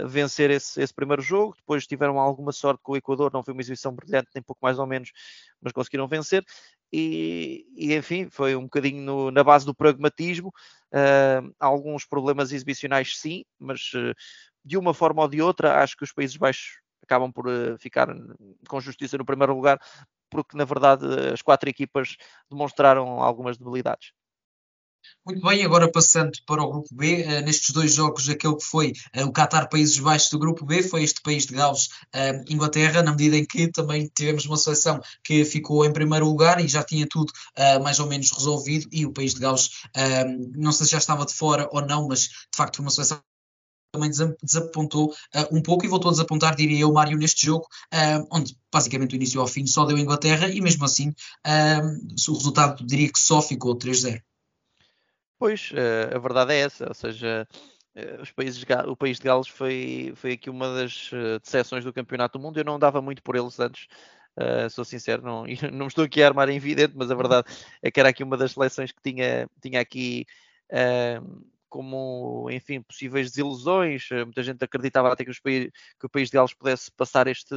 vencer 0.07 0.51
esse, 0.51 0.81
esse, 0.81 0.93
primeiro 0.93 1.21
jogo. 1.21 1.55
Depois 1.55 1.87
tiveram 1.87 2.19
alguma 2.19 2.51
sorte 2.51 2.81
com 2.83 2.93
o 2.93 2.97
Equador, 2.97 3.31
não 3.33 3.43
foi 3.43 3.53
uma 3.53 3.61
exibição 3.61 3.93
brilhante, 3.93 4.29
nem 4.33 4.43
pouco 4.43 4.59
mais 4.61 4.77
ou 4.77 4.85
menos, 4.85 5.11
mas 5.61 5.73
conseguiram 5.73 6.07
vencer. 6.07 6.43
E, 6.91 7.65
e 7.75 7.93
enfim, 7.95 8.29
foi 8.29 8.55
um 8.55 8.63
bocadinho 8.63 9.01
no, 9.01 9.31
na 9.31 9.43
base 9.43 9.65
do 9.65 9.75
pragmatismo. 9.75 10.49
Uh, 10.91 11.53
alguns 11.59 12.05
problemas 12.05 12.51
exibicionais, 12.51 13.17
sim, 13.17 13.43
mas 13.59 13.91
uh, 13.93 14.13
de 14.65 14.77
uma 14.77 14.93
forma 14.93 15.21
ou 15.21 15.27
de 15.27 15.41
outra, 15.41 15.81
acho 15.81 15.95
que 15.95 16.03
os 16.03 16.11
Países 16.11 16.35
Baixos 16.35 16.79
acabam 17.03 17.31
por 17.31 17.47
uh, 17.47 17.77
ficar 17.77 18.07
com 18.67 18.81
justiça 18.81 19.17
no 19.17 19.25
primeiro 19.25 19.53
lugar, 19.53 19.79
porque 20.29 20.57
na 20.57 20.65
verdade 20.65 21.05
as 21.31 21.41
quatro 21.41 21.69
equipas 21.69 22.17
demonstraram 22.49 23.21
algumas 23.21 23.57
debilidades. 23.57 24.11
Muito 25.25 25.45
bem, 25.45 25.63
agora 25.63 25.91
passando 25.91 26.31
para 26.45 26.63
o 26.63 26.71
grupo 26.71 26.89
B, 26.91 27.23
uh, 27.23 27.41
nestes 27.41 27.69
dois 27.71 27.93
jogos, 27.93 28.27
aquele 28.29 28.55
que 28.55 28.63
foi 28.63 28.93
uh, 29.15 29.25
o 29.25 29.31
Qatar 29.31 29.69
Países 29.69 29.99
Baixos 29.99 30.29
do 30.29 30.39
grupo 30.39 30.65
B, 30.65 30.81
foi 30.81 31.03
este 31.03 31.21
país 31.21 31.45
de 31.45 31.53
Gales, 31.53 31.87
uh, 32.15 32.43
Inglaterra, 32.49 33.03
na 33.03 33.11
medida 33.11 33.37
em 33.37 33.45
que 33.45 33.67
também 33.71 34.09
tivemos 34.15 34.45
uma 34.45 34.57
seleção 34.57 34.99
que 35.23 35.45
ficou 35.45 35.85
em 35.85 35.93
primeiro 35.93 36.25
lugar 36.25 36.63
e 36.63 36.67
já 36.67 36.83
tinha 36.83 37.07
tudo 37.07 37.31
mais 37.83 37.99
ou 37.99 38.07
menos 38.07 38.31
resolvido, 38.31 38.87
e 38.91 39.05
o 39.05 39.11
país 39.11 39.33
de 39.33 39.41
Gales, 39.41 39.69
não 40.55 40.71
sei 40.71 40.85
se 40.85 40.93
já 40.93 40.97
estava 40.97 41.25
de 41.25 41.33
fora 41.33 41.67
ou 41.71 41.81
não, 41.81 42.07
mas 42.07 42.21
de 42.21 42.55
facto 42.55 42.77
foi 42.77 42.85
uma 42.85 42.91
seleção 42.91 43.21
também 43.91 44.11
desapontou 44.43 45.07
uh, 45.07 45.55
um 45.55 45.61
pouco 45.61 45.85
e 45.85 45.87
voltou 45.87 46.09
a 46.09 46.11
desapontar, 46.11 46.55
diria 46.55 46.81
eu, 46.81 46.93
Mário, 46.93 47.17
neste 47.17 47.45
jogo, 47.45 47.65
uh, 47.93 48.27
onde 48.31 48.55
basicamente 48.71 49.09
do 49.11 49.15
início 49.15 49.41
ao 49.41 49.47
fim 49.47 49.65
só 49.65 49.85
deu 49.85 49.97
Inglaterra 49.97 50.47
e 50.47 50.61
mesmo 50.61 50.85
assim 50.85 51.09
uh, 51.09 52.31
o 52.31 52.33
resultado 52.35 52.85
diria 52.85 53.11
que 53.11 53.19
só 53.19 53.41
ficou 53.41 53.75
3-0. 53.75 54.21
Pois, 55.39 55.71
eh, 55.73 56.09
a 56.15 56.19
verdade 56.19 56.53
é 56.53 56.59
essa, 56.59 56.87
ou 56.89 56.93
seja, 56.93 57.47
eh, 57.95 58.17
os 58.21 58.29
países, 58.31 58.61
o 58.87 58.95
país 58.95 59.17
de 59.17 59.23
Gales 59.23 59.47
foi, 59.47 60.11
foi 60.15 60.33
aqui 60.33 60.49
uma 60.49 60.67
das 60.75 61.09
eh, 61.13 61.39
decepções 61.39 61.83
do 61.85 61.93
Campeonato 61.93 62.37
do 62.37 62.41
Mundo. 62.43 62.59
Eu 62.59 62.65
não 62.65 62.77
dava 62.77 63.01
muito 63.01 63.23
por 63.23 63.35
eles 63.37 63.57
antes, 63.59 63.87
sou 64.71 64.83
sincero, 64.85 65.21
não, 65.23 65.45
não 65.73 65.87
estou 65.87 66.03
aqui 66.03 66.21
a 66.21 66.27
armar 66.27 66.49
em 66.49 66.55
evidente, 66.57 66.93
mas 66.95 67.09
a 67.11 67.15
verdade 67.15 67.47
é 67.81 67.89
que 67.91 67.99
era 67.99 68.09
aqui 68.09 68.21
uma 68.23 68.35
das 68.37 68.51
seleções 68.51 68.91
que 68.91 69.01
tinha, 69.01 69.49
tinha 69.61 69.79
aqui 69.81 70.25
como, 71.69 72.49
enfim, 72.51 72.81
possíveis 72.81 73.29
desilusões. 73.29 74.07
Muita 74.11 74.43
gente 74.43 74.63
acreditava 74.63 75.11
até 75.13 75.23
que, 75.23 75.31
país, 75.41 75.69
que 75.99 76.05
o 76.05 76.09
país 76.09 76.29
de 76.29 76.35
Gales 76.35 76.53
pudesse 76.53 76.91
passar 76.91 77.27
este, 77.27 77.55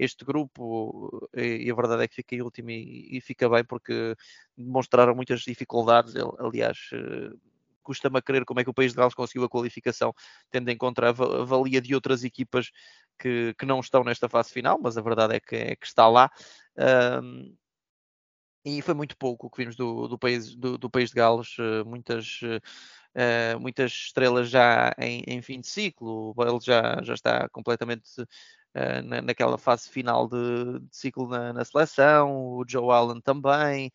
este 0.00 0.24
grupo 0.24 1.28
e, 1.34 1.66
e, 1.66 1.70
a 1.70 1.74
verdade 1.74 2.04
é 2.04 2.08
que 2.08 2.14
fica 2.14 2.34
em 2.34 2.42
último 2.42 2.70
e, 2.70 3.16
e, 3.16 3.20
fica 3.20 3.48
bem 3.48 3.62
porque 3.64 4.16
demonstraram 4.56 5.14
muitas 5.14 5.40
dificuldades. 5.42 6.14
Aliás, 6.38 6.78
uh, 6.94 7.38
custa-me 7.82 8.18
a 8.18 8.22
crer 8.22 8.44
como 8.44 8.60
é 8.60 8.64
que 8.64 8.70
o 8.70 8.74
país 8.74 8.92
de 8.92 8.96
Gales 8.96 9.14
conseguiu 9.14 9.44
a 9.44 9.48
qualificação, 9.48 10.14
tendo 10.50 10.70
em 10.70 10.76
conta 10.76 11.08
a 11.08 11.12
valia 11.12 11.80
de 11.80 11.94
outras 11.94 12.24
equipas 12.24 12.70
que, 13.18 13.54
que 13.58 13.66
não 13.66 13.80
estão 13.80 14.02
nesta 14.02 14.28
fase 14.28 14.50
final, 14.50 14.78
mas 14.80 14.96
a 14.96 15.02
verdade 15.02 15.36
é 15.36 15.40
que, 15.40 15.56
é 15.56 15.76
que 15.76 15.86
está 15.86 16.08
lá. 16.08 16.30
Um, 17.22 17.54
e 18.64 18.82
foi 18.82 18.94
muito 18.94 19.16
pouco 19.16 19.46
o 19.46 19.50
que 19.50 19.62
vimos 19.62 19.74
do, 19.76 20.06
do 20.06 20.18
país, 20.18 20.54
do, 20.54 20.78
do, 20.78 20.90
país 20.90 21.10
de 21.10 21.16
Gales, 21.16 21.56
uh, 21.58 21.84
muitas, 21.86 22.40
uh, 22.42 23.58
muitas 23.58 23.90
estrelas 23.90 24.50
já 24.50 24.94
em, 24.98 25.22
em, 25.26 25.42
fim 25.42 25.60
de 25.60 25.66
ciclo, 25.66 26.34
o 26.36 26.60
já, 26.60 27.00
já 27.02 27.14
está 27.14 27.48
completamente 27.48 28.08
uh, 28.74 29.02
na, 29.04 29.22
naquela 29.22 29.58
fase 29.58 29.88
final 29.88 30.28
de, 30.28 30.80
de 30.80 30.96
ciclo 30.96 31.28
na, 31.28 31.52
na, 31.52 31.64
seleção, 31.64 32.30
o 32.56 32.64
Joe 32.66 32.90
Allen 32.90 33.20
também, 33.20 33.90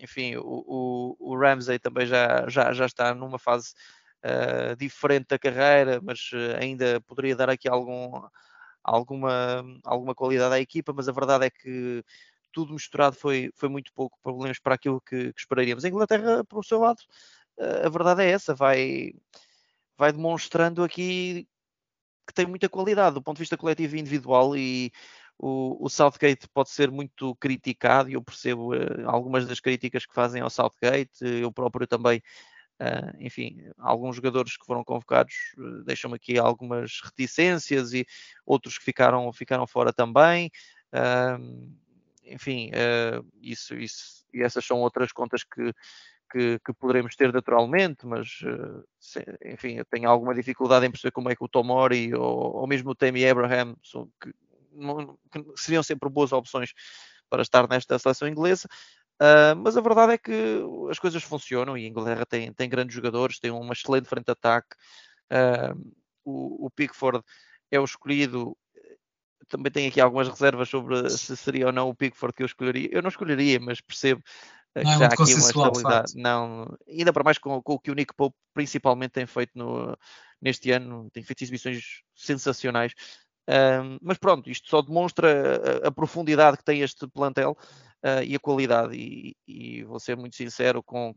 enfim, 0.00 0.34
o, 0.36 0.42
o, 0.66 1.16
o, 1.18 1.38
Ramsey 1.38 1.78
também 1.78 2.06
já, 2.06 2.48
já, 2.48 2.72
já 2.72 2.86
está 2.86 3.14
numa 3.14 3.38
fase 3.38 3.72
diferente 4.78 5.28
da 5.28 5.38
carreira, 5.38 6.00
mas 6.02 6.30
ainda 6.60 7.00
poderia 7.02 7.36
dar 7.36 7.48
aqui 7.48 7.68
algum, 7.68 8.20
alguma, 8.82 9.64
alguma 9.84 10.14
qualidade 10.14 10.54
à 10.54 10.60
equipa, 10.60 10.92
mas 10.92 11.08
a 11.08 11.12
verdade 11.12 11.46
é 11.46 11.50
que 11.50 12.04
tudo 12.52 12.74
misturado 12.74 13.16
foi, 13.16 13.50
foi 13.54 13.68
muito 13.68 13.92
pouco 13.94 14.18
problemas 14.22 14.58
para 14.58 14.74
aquilo 14.74 15.00
que, 15.00 15.32
que 15.32 15.40
esperaríamos. 15.40 15.84
A 15.84 15.88
Inglaterra, 15.88 16.44
por 16.44 16.64
seu 16.64 16.80
lado, 16.80 17.00
a 17.58 17.88
verdade 17.88 18.22
é 18.22 18.30
essa, 18.30 18.54
vai, 18.54 19.12
vai 19.96 20.12
demonstrando 20.12 20.82
aqui 20.82 21.46
que 22.26 22.34
tem 22.34 22.46
muita 22.46 22.68
qualidade 22.68 23.14
do 23.14 23.22
ponto 23.22 23.36
de 23.36 23.42
vista 23.42 23.56
coletivo 23.56 23.96
e 23.96 24.00
individual 24.00 24.56
e 24.56 24.92
o, 25.38 25.84
o 25.84 25.88
Southgate 25.88 26.48
pode 26.48 26.70
ser 26.70 26.90
muito 26.90 27.34
criticado 27.36 28.08
e 28.08 28.14
eu 28.14 28.22
percebo 28.22 28.74
uh, 28.74 29.08
algumas 29.08 29.46
das 29.46 29.60
críticas 29.60 30.06
que 30.06 30.14
fazem 30.14 30.40
ao 30.40 30.50
Southgate, 30.50 31.24
eu 31.24 31.52
próprio 31.52 31.86
também 31.86 32.22
Uh, 32.80 33.14
enfim, 33.20 33.62
alguns 33.78 34.16
jogadores 34.16 34.56
que 34.56 34.66
foram 34.66 34.82
convocados 34.82 35.34
uh, 35.56 35.84
deixam 35.84 36.12
aqui 36.14 36.36
algumas 36.36 37.00
reticências 37.00 37.92
e 37.92 38.04
outros 38.44 38.76
que 38.76 38.84
ficaram, 38.84 39.32
ficaram 39.32 39.68
fora 39.68 39.92
também. 39.92 40.50
Enfim, 42.24 42.70
isso, 43.40 43.76
isso, 43.76 44.24
e 44.34 44.42
essas 44.42 44.64
são 44.64 44.80
outras 44.80 45.12
contas 45.12 45.44
que, 45.44 45.72
que, 46.32 46.58
que 46.64 46.72
poderemos 46.72 47.14
ter 47.14 47.32
naturalmente, 47.32 48.06
mas 48.06 48.40
uh, 48.42 48.82
se, 48.98 49.22
enfim, 49.44 49.74
eu 49.74 49.84
tenho 49.84 50.08
alguma 50.08 50.34
dificuldade 50.34 50.86
em 50.86 50.90
perceber 50.90 51.12
como 51.12 51.30
é 51.30 51.36
que 51.36 51.44
o 51.44 51.48
Tomori 51.48 52.14
ou, 52.14 52.56
ou 52.56 52.66
mesmo 52.66 52.90
o 52.90 52.94
Tammy 52.94 53.28
Abraham 53.28 53.76
são, 53.82 54.08
que, 54.20 54.32
que, 54.32 55.44
seriam 55.56 55.82
sempre 55.82 56.08
boas 56.08 56.32
opções 56.32 56.72
para 57.28 57.42
estar 57.42 57.68
nesta 57.68 57.98
seleção 57.98 58.26
inglesa. 58.26 58.66
Uh, 59.20 59.54
mas 59.62 59.76
a 59.76 59.82
verdade 59.82 60.14
é 60.14 60.18
que 60.18 60.62
as 60.90 60.98
coisas 60.98 61.22
funcionam 61.22 61.76
e 61.76 61.84
a 61.84 61.88
Inglaterra 61.88 62.24
tem, 62.24 62.52
tem 62.52 62.68
grandes 62.68 62.96
jogadores, 62.96 63.38
tem 63.38 63.50
uma 63.50 63.74
excelente 63.74 64.08
frente 64.08 64.26
de 64.26 64.32
ataque. 64.32 64.74
o, 66.24 66.66
o 66.66 66.70
Pickford 66.70 67.22
é 67.70 67.78
o 67.78 67.84
escolhido 67.84 68.56
também 69.52 69.70
tenho 69.70 69.88
aqui 69.88 70.00
algumas 70.00 70.28
reservas 70.28 70.68
sobre 70.68 71.08
se 71.10 71.36
seria 71.36 71.66
ou 71.66 71.72
não 71.72 71.90
o 71.90 71.94
Pickford 71.94 72.34
que 72.34 72.42
eu 72.42 72.46
escolheria. 72.46 72.88
Eu 72.90 73.02
não 73.02 73.08
escolheria, 73.08 73.60
mas 73.60 73.80
percebo 73.82 74.22
eh, 74.24 74.61
não 74.74 74.92
é 74.92 74.98
já 74.98 75.04
há 75.04 75.08
aqui 75.08 75.34
uma 75.34 75.48
estabilidade. 75.48 76.12
Não, 76.16 76.78
ainda 76.88 77.12
para 77.12 77.24
mais 77.24 77.38
com, 77.38 77.60
com, 77.62 77.74
o 77.74 77.78
que 77.78 77.90
o 77.90 77.94
Nick 77.94 78.14
Pope 78.14 78.36
principalmente 78.54 79.12
tem 79.12 79.26
feito 79.26 79.52
no, 79.54 79.96
neste 80.40 80.70
ano, 80.70 81.08
tem 81.10 81.22
feito 81.22 81.42
exibições 81.42 82.02
sensacionais. 82.14 82.92
Um, 83.48 83.98
mas 84.00 84.18
pronto, 84.18 84.48
isto 84.48 84.68
só 84.68 84.80
demonstra 84.80 85.82
a, 85.84 85.88
a 85.88 85.90
profundidade 85.90 86.56
que 86.56 86.64
tem 86.64 86.80
este 86.80 87.06
plantel 87.08 87.56
uh, 88.02 88.22
e 88.24 88.34
a 88.34 88.40
qualidade. 88.40 88.96
E, 88.96 89.36
e, 89.46 89.84
vou 89.84 89.98
ser 89.98 90.16
muito 90.16 90.36
sincero 90.36 90.82
com 90.82 91.14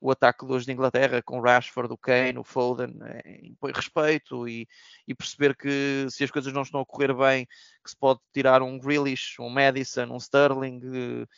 o 0.00 0.10
ataque 0.10 0.46
de 0.46 0.52
hoje 0.52 0.64
de 0.64 0.72
Inglaterra 0.72 1.22
com 1.22 1.38
o 1.38 1.42
Rashford, 1.42 1.92
o 1.92 1.98
Kane, 1.98 2.38
o 2.38 2.44
Foden, 2.44 2.98
é, 3.02 3.46
impõe 3.46 3.70
respeito 3.72 4.48
e, 4.48 4.66
e, 5.06 5.14
perceber 5.14 5.54
que 5.54 6.06
se 6.08 6.24
as 6.24 6.30
coisas 6.30 6.52
não 6.52 6.62
estão 6.62 6.80
a 6.80 6.86
correr 6.86 7.14
bem, 7.14 7.46
que 7.84 7.90
se 7.90 7.96
pode 7.96 8.18
tirar 8.32 8.62
um 8.62 8.78
Grealish, 8.78 9.40
um 9.40 9.50
Madison, 9.50 10.06
um 10.06 10.16
Sterling 10.16 10.78
uh, 10.78 11.28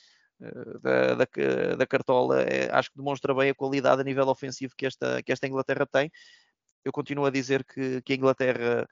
da, 0.82 1.14
da, 1.14 1.76
da, 1.76 1.86
cartola, 1.86 2.42
é, 2.42 2.70
acho 2.72 2.90
que 2.90 2.96
demonstra 2.96 3.34
bem 3.34 3.50
a 3.50 3.54
qualidade 3.54 4.00
a 4.00 4.04
nível 4.04 4.28
ofensivo 4.28 4.74
que 4.76 4.86
esta, 4.86 5.22
que 5.22 5.32
esta 5.32 5.46
Inglaterra 5.46 5.86
tem. 5.86 6.10
Eu 6.84 6.92
continuo 6.92 7.26
a 7.26 7.30
dizer 7.30 7.64
que, 7.64 8.02
que 8.02 8.12
a 8.12 8.16
Inglaterra 8.16 8.88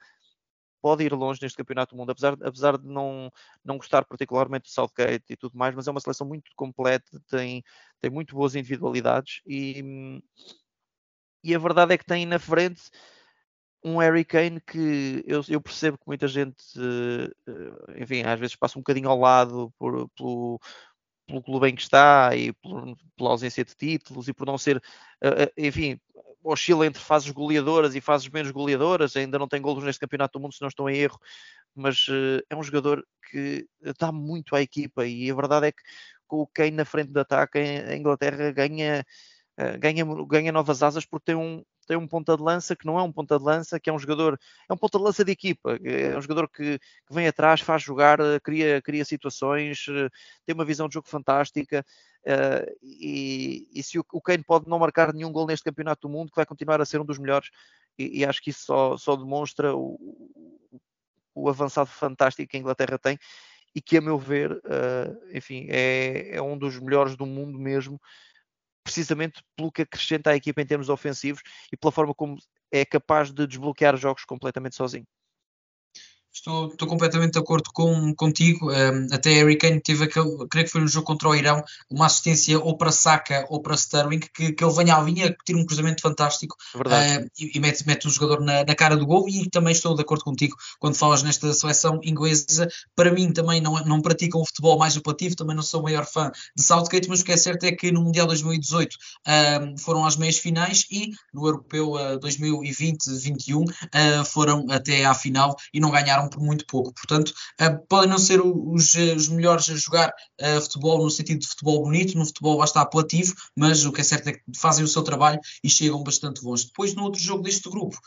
pode 0.81 1.03
ir 1.03 1.13
longe 1.13 1.39
neste 1.41 1.57
Campeonato 1.57 1.95
do 1.95 1.99
Mundo, 1.99 2.11
apesar, 2.11 2.33
apesar 2.41 2.77
de 2.77 2.87
não, 2.87 3.31
não 3.63 3.77
gostar 3.77 4.03
particularmente 4.05 4.63
do 4.63 4.73
Southgate 4.73 5.25
e 5.29 5.37
tudo 5.37 5.57
mais, 5.57 5.75
mas 5.75 5.87
é 5.87 5.91
uma 5.91 5.99
seleção 5.99 6.27
muito 6.27 6.51
completa, 6.55 7.21
tem, 7.29 7.63
tem 8.01 8.09
muito 8.09 8.35
boas 8.35 8.55
individualidades 8.55 9.41
e, 9.45 10.21
e 11.43 11.53
a 11.53 11.59
verdade 11.59 11.93
é 11.93 11.97
que 11.97 12.05
tem 12.05 12.25
na 12.25 12.39
frente 12.39 12.89
um 13.83 13.97
Harry 13.97 14.23
Kane 14.23 14.61
que 14.61 15.23
eu, 15.25 15.41
eu 15.49 15.61
percebo 15.61 15.97
que 15.97 16.07
muita 16.07 16.27
gente, 16.27 16.63
eh, 16.77 18.01
enfim, 18.01 18.21
às 18.23 18.39
vezes 18.39 18.55
passa 18.55 18.77
um 18.77 18.81
bocadinho 18.81 19.09
ao 19.09 19.19
lado 19.19 19.73
por, 19.77 20.07
pelo 21.31 21.41
clube 21.41 21.69
em 21.69 21.75
que 21.75 21.81
está 21.81 22.35
e 22.35 22.51
por, 22.51 22.97
pela 23.15 23.29
ausência 23.29 23.63
de 23.63 23.73
títulos 23.73 24.27
e 24.27 24.33
por 24.33 24.45
não 24.45 24.57
ser, 24.57 24.83
eh, 25.21 25.43
eh, 25.55 25.67
enfim, 25.67 25.97
oscila 26.43 26.85
entre 26.85 27.01
fases 27.01 27.29
goleadoras 27.31 27.95
e 27.95 28.01
fases 28.01 28.27
menos 28.27 28.51
goleadoras, 28.51 29.15
ainda 29.15 29.39
não 29.39 29.47
tem 29.47 29.61
golos 29.61 29.83
neste 29.83 29.99
campeonato 30.01 30.37
do 30.37 30.41
mundo, 30.41 30.53
se 30.53 30.61
não 30.61 30.67
estou 30.67 30.89
em 30.89 30.97
erro, 30.97 31.19
mas 31.73 32.07
uh, 32.09 32.43
é 32.49 32.55
um 32.55 32.63
jogador 32.63 33.05
que 33.29 33.65
dá 33.97 34.11
muito 34.11 34.55
à 34.55 34.61
equipa 34.61 35.05
e 35.05 35.31
a 35.31 35.35
verdade 35.35 35.67
é 35.67 35.71
que 35.71 35.81
com 36.27 36.41
o 36.41 36.47
Kane 36.47 36.71
na 36.71 36.85
frente 36.85 37.11
de 37.11 37.19
ataque, 37.19 37.59
a 37.59 37.95
Inglaterra 37.95 38.51
ganha, 38.51 39.05
ganha, 39.79 40.05
ganha 40.27 40.51
novas 40.51 40.81
asas 40.81 41.05
porque 41.05 41.25
tem 41.25 41.35
um, 41.35 41.63
tem 41.91 41.97
um 41.97 42.07
ponta 42.07 42.37
de 42.37 42.41
lança 42.41 42.73
que 42.73 42.85
não 42.85 42.97
é 42.97 43.03
um 43.03 43.11
ponta 43.11 43.37
de 43.37 43.43
lança, 43.43 43.77
que 43.77 43.89
é 43.89 43.93
um 43.93 43.99
jogador, 43.99 44.39
é 44.69 44.73
um 44.73 44.77
ponta 44.77 44.97
de 44.97 45.03
lança 45.03 45.25
de 45.25 45.31
equipa, 45.33 45.77
é 45.83 46.17
um 46.17 46.21
jogador 46.21 46.47
que, 46.47 46.79
que 46.79 47.13
vem 47.13 47.27
atrás, 47.27 47.59
faz 47.59 47.83
jogar, 47.83 48.17
eh, 48.21 48.39
cria, 48.39 48.81
cria 48.81 49.03
situações, 49.03 49.83
tem 50.45 50.55
uma 50.55 50.63
visão 50.63 50.87
de 50.87 50.93
jogo 50.93 51.09
fantástica. 51.09 51.85
Uh, 52.21 52.71
e, 52.81 53.67
e, 53.73 53.83
se 53.83 53.99
o, 53.99 54.05
o 54.13 54.21
Kane 54.21 54.41
pode 54.41 54.69
não 54.69 54.79
marcar 54.79 55.11
nenhum 55.11 55.33
gol 55.33 55.45
neste 55.45 55.65
campeonato 55.65 56.07
do 56.07 56.13
mundo, 56.13 56.29
que 56.29 56.35
vai 56.37 56.45
continuar 56.45 56.79
a 56.79 56.85
ser 56.85 57.01
um 57.01 57.05
dos 57.05 57.17
melhores, 57.17 57.49
e, 57.99 58.19
e 58.19 58.25
acho 58.25 58.41
que 58.41 58.51
isso 58.51 58.63
só, 58.63 58.95
só 58.95 59.17
demonstra 59.17 59.75
o, 59.75 59.99
o, 61.35 61.49
avançado 61.49 61.89
fantástico 61.89 62.49
que 62.49 62.55
a 62.55 62.59
Inglaterra 62.61 62.97
tem 62.97 63.19
e 63.75 63.81
que, 63.81 63.97
a 63.97 64.01
meu 64.01 64.17
ver, 64.17 64.53
uh, 64.53 65.35
enfim, 65.35 65.67
é, 65.69 66.37
é, 66.37 66.41
um 66.41 66.57
dos 66.57 66.79
melhores 66.79 67.17
do 67.17 67.25
mundo 67.25 67.59
mesmo, 67.59 67.99
precisamente 68.83 69.43
pelo 69.55 69.71
que 69.71 69.83
acrescenta 69.83 70.31
à 70.31 70.35
equipa 70.35 70.61
em 70.61 70.65
termos 70.65 70.89
ofensivos 70.89 71.41
e 71.71 71.77
pela 71.77 71.91
forma 71.91 72.13
como 72.13 72.37
é 72.71 72.85
capaz 72.85 73.31
de 73.31 73.45
desbloquear 73.47 73.97
jogos 73.97 74.25
completamente 74.25 74.75
sozinho. 74.75 75.05
Estou, 76.33 76.67
estou 76.67 76.87
completamente 76.87 77.33
de 77.33 77.39
acordo 77.39 77.69
com, 77.73 78.15
contigo. 78.15 78.71
Um, 78.71 79.07
até 79.11 79.33
Harry 79.33 79.57
Kane 79.57 79.81
teve 79.81 80.05
aquele, 80.05 80.47
creio 80.49 80.65
que 80.65 80.71
foi 80.71 80.81
no 80.81 80.87
jogo 80.87 81.05
contra 81.05 81.27
o 81.27 81.35
Irão, 81.35 81.61
uma 81.89 82.05
assistência 82.05 82.57
ou 82.57 82.77
para 82.77 82.91
Saka 82.91 83.45
ou 83.49 83.61
para 83.61 83.75
Sterling, 83.75 84.19
que, 84.19 84.53
que 84.53 84.63
ele 84.63 84.73
venha 84.73 84.95
à 84.95 85.01
linha, 85.01 85.35
tira 85.45 85.59
um 85.59 85.65
cruzamento 85.65 86.01
fantástico 86.01 86.55
uh, 86.75 87.29
e, 87.37 87.51
e, 87.57 87.59
mete, 87.59 87.85
mete 87.85 88.07
o 88.07 88.09
jogador 88.09 88.41
na, 88.41 88.63
na, 88.63 88.75
cara 88.75 88.95
do 88.95 89.05
gol. 89.05 89.27
E 89.27 89.49
também 89.49 89.73
estou 89.73 89.93
de 89.93 90.01
acordo 90.01 90.23
contigo 90.23 90.55
quando 90.79 90.95
falas 90.95 91.21
nesta 91.21 91.51
seleção 91.53 91.99
inglesa. 92.01 92.67
Para 92.95 93.11
mim, 93.11 93.33
também 93.33 93.59
não, 93.59 93.73
não 93.83 94.01
praticam 94.01 94.41
o 94.41 94.45
futebol 94.45 94.77
mais 94.77 94.95
apelativo, 94.95 95.35
também 95.35 95.55
não 95.55 95.63
sou 95.63 95.81
o 95.81 95.83
maior 95.83 96.05
fã 96.05 96.31
de 96.55 96.63
Southgate, 96.63 97.09
mas 97.09 97.19
o 97.19 97.25
que 97.25 97.33
é 97.33 97.37
certo 97.37 97.65
é 97.65 97.73
que 97.73 97.91
no 97.91 98.01
Mundial 98.01 98.25
2018 98.27 98.95
um, 99.27 99.77
foram 99.77 100.05
às 100.05 100.15
meias 100.15 100.37
finais 100.37 100.85
e 100.89 101.09
no 101.33 101.45
Europeu 101.45 101.93
uh, 101.93 102.19
2020-21 102.19 103.65
uh, 103.65 104.25
foram 104.25 104.65
até 104.69 105.03
à 105.03 105.13
final 105.13 105.55
e 105.73 105.79
não 105.79 105.91
ganharam 105.91 106.20
por 106.29 106.41
muito 106.41 106.65
pouco. 106.65 106.93
Portanto, 106.93 107.33
uh, 107.61 107.87
podem 107.87 108.09
não 108.09 108.17
ser 108.17 108.41
os, 108.41 108.93
os 108.93 109.27
melhores 109.29 109.69
a 109.69 109.75
jogar 109.75 110.09
uh, 110.41 110.61
futebol 110.61 111.03
no 111.03 111.09
sentido 111.09 111.39
de 111.39 111.47
futebol 111.47 111.83
bonito, 111.83 112.17
no 112.17 112.25
futebol 112.25 112.63
está 112.63 112.81
apelativo, 112.81 113.33
mas 113.57 113.85
o 113.85 113.91
que 113.91 114.01
é 114.01 114.03
certo 114.03 114.27
é 114.29 114.33
que 114.33 114.41
fazem 114.55 114.83
o 114.83 114.87
seu 114.87 115.03
trabalho 115.03 115.39
e 115.63 115.69
chegam 115.69 116.03
bastante 116.03 116.43
longe. 116.43 116.65
Depois, 116.67 116.95
no 116.95 117.03
outro 117.03 117.21
jogo 117.21 117.43
deste 117.43 117.69
grupo, 117.69 117.97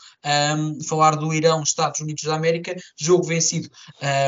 um, 0.57 0.83
falar 0.83 1.15
do 1.15 1.33
Irão, 1.33 1.61
Estados 1.63 1.99
Unidos 1.99 2.23
da 2.23 2.35
América, 2.35 2.75
jogo 2.99 3.25
vencido 3.25 3.69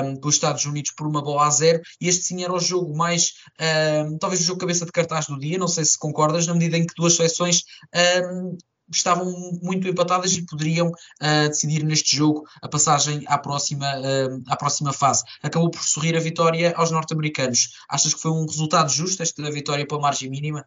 um, 0.03 0.19
pelos 0.19 0.35
Estados 0.35 0.65
Unidos 0.65 0.91
por 0.91 1.07
uma 1.07 1.21
bola 1.21 1.47
a 1.47 1.49
zero, 1.49 1.81
e 1.99 2.07
este 2.07 2.25
sim 2.25 2.43
era 2.43 2.53
o 2.53 2.59
jogo 2.59 2.95
mais, 2.95 3.33
um, 4.05 4.17
talvez 4.17 4.41
o 4.41 4.43
jogo 4.43 4.59
cabeça 4.59 4.85
de 4.85 4.91
cartaz 4.91 5.27
do 5.27 5.39
dia, 5.39 5.57
não 5.57 5.67
sei 5.67 5.85
se 5.85 5.97
concordas, 5.97 6.47
na 6.47 6.53
medida 6.53 6.77
em 6.77 6.85
que 6.85 6.93
duas 6.95 7.15
seleções 7.15 7.63
estavam 8.91 9.31
muito 9.61 9.87
empatadas 9.87 10.33
e 10.33 10.45
poderiam 10.45 10.87
uh, 10.87 11.47
decidir 11.47 11.83
neste 11.83 12.15
jogo 12.15 12.47
a 12.61 12.67
passagem 12.67 13.23
à 13.27 13.37
próxima, 13.37 13.85
uh, 13.97 14.43
à 14.47 14.55
próxima 14.55 14.93
fase. 14.93 15.23
Acabou 15.41 15.69
por 15.69 15.83
sorrir 15.83 16.15
a 16.15 16.19
vitória 16.19 16.73
aos 16.75 16.91
norte-americanos. 16.91 17.69
Achas 17.89 18.13
que 18.13 18.21
foi 18.21 18.31
um 18.31 18.45
resultado 18.45 18.89
justo 18.89 19.21
esta 19.23 19.51
vitória 19.51 19.85
pela 19.85 20.01
margem 20.01 20.29
mínima? 20.29 20.65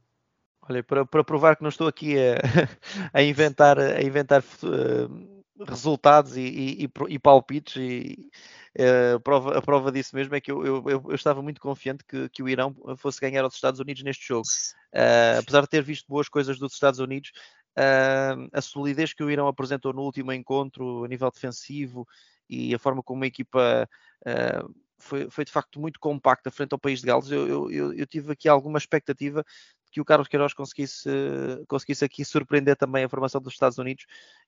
Olha, 0.70 0.84
para, 0.84 1.04
para 1.04 1.24
provar 1.24 1.56
que 1.56 1.62
não 1.62 1.68
estou 1.68 1.88
aqui 1.88 2.16
a, 2.16 2.36
a 3.12 3.22
inventar, 3.22 3.78
a 3.78 4.02
inventar 4.02 4.40
uh, 4.40 5.64
resultados 5.64 6.36
e, 6.36 6.42
e, 6.84 6.90
e, 7.08 7.18
palpites, 7.18 7.76
e 7.76 8.30
uh, 8.78 9.16
a, 9.16 9.20
prova, 9.20 9.58
a 9.58 9.62
prova 9.62 9.90
disso 9.90 10.14
mesmo 10.14 10.34
é 10.34 10.40
que 10.40 10.50
eu, 10.50 10.64
eu, 10.64 11.02
eu 11.08 11.14
estava 11.14 11.42
muito 11.42 11.60
confiante 11.60 12.04
que, 12.04 12.28
que, 12.28 12.42
o 12.42 12.48
Irão 12.48 12.74
fosse 12.96 13.20
ganhar 13.20 13.42
aos 13.42 13.54
Estados 13.54 13.80
Unidos 13.80 14.02
neste 14.02 14.26
jogo. 14.28 14.46
Uh, 14.94 15.40
apesar 15.40 15.62
de 15.62 15.68
ter 15.68 15.82
visto 15.82 16.06
boas 16.08 16.28
coisas 16.28 16.58
dos 16.58 16.72
Estados 16.72 17.00
Unidos, 17.00 17.32
uh, 17.78 18.48
a 18.52 18.60
solidez 18.60 19.12
que 19.12 19.22
o 19.22 19.30
Irão 19.30 19.48
apresentou 19.48 19.92
no 19.92 20.02
último 20.02 20.32
encontro, 20.32 21.04
a 21.04 21.08
nível 21.08 21.30
defensivo 21.30 22.06
e 22.48 22.74
a 22.74 22.78
forma 22.78 23.02
como 23.02 23.24
a 23.24 23.26
equipa 23.26 23.88
foi, 24.98 25.30
foi, 25.30 25.44
de 25.44 25.52
facto 25.52 25.80
muito 25.80 25.98
compacta 25.98 26.50
frente 26.50 26.72
ao 26.72 26.78
país 26.78 27.00
de 27.00 27.06
Gales. 27.06 27.30
Eu, 27.30 27.70
eu, 27.70 27.92
eu, 27.92 28.06
tive 28.06 28.32
aqui 28.32 28.48
alguma 28.48 28.76
expectativa 28.76 29.44
que 29.90 30.00
o 30.00 30.04
Carlos 30.04 30.28
Queiroz 30.28 30.54
conseguisse, 30.54 31.08
conseguisse 31.66 32.04
aqui 32.04 32.24
surpreender 32.24 32.76
também 32.76 33.04
a 33.04 33.08
formação 33.08 33.40
dos 33.40 33.52
Estados 33.52 33.78
Unidos 33.78 34.04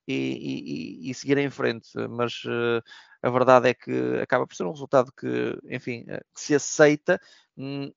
e, 0.06 0.14
e, 0.14 1.10
e 1.10 1.14
seguir 1.14 1.38
em 1.38 1.50
frente, 1.50 1.90
mas 2.10 2.44
uh, 2.44 2.82
a 3.22 3.30
verdade 3.30 3.68
é 3.68 3.74
que 3.74 4.20
acaba 4.22 4.46
por 4.46 4.54
ser 4.54 4.64
um 4.64 4.70
resultado 4.70 5.12
que, 5.12 5.58
enfim, 5.64 6.02
uh, 6.02 6.20
que 6.34 6.40
se 6.40 6.54
aceita. 6.54 7.20
Uh, 7.56 7.92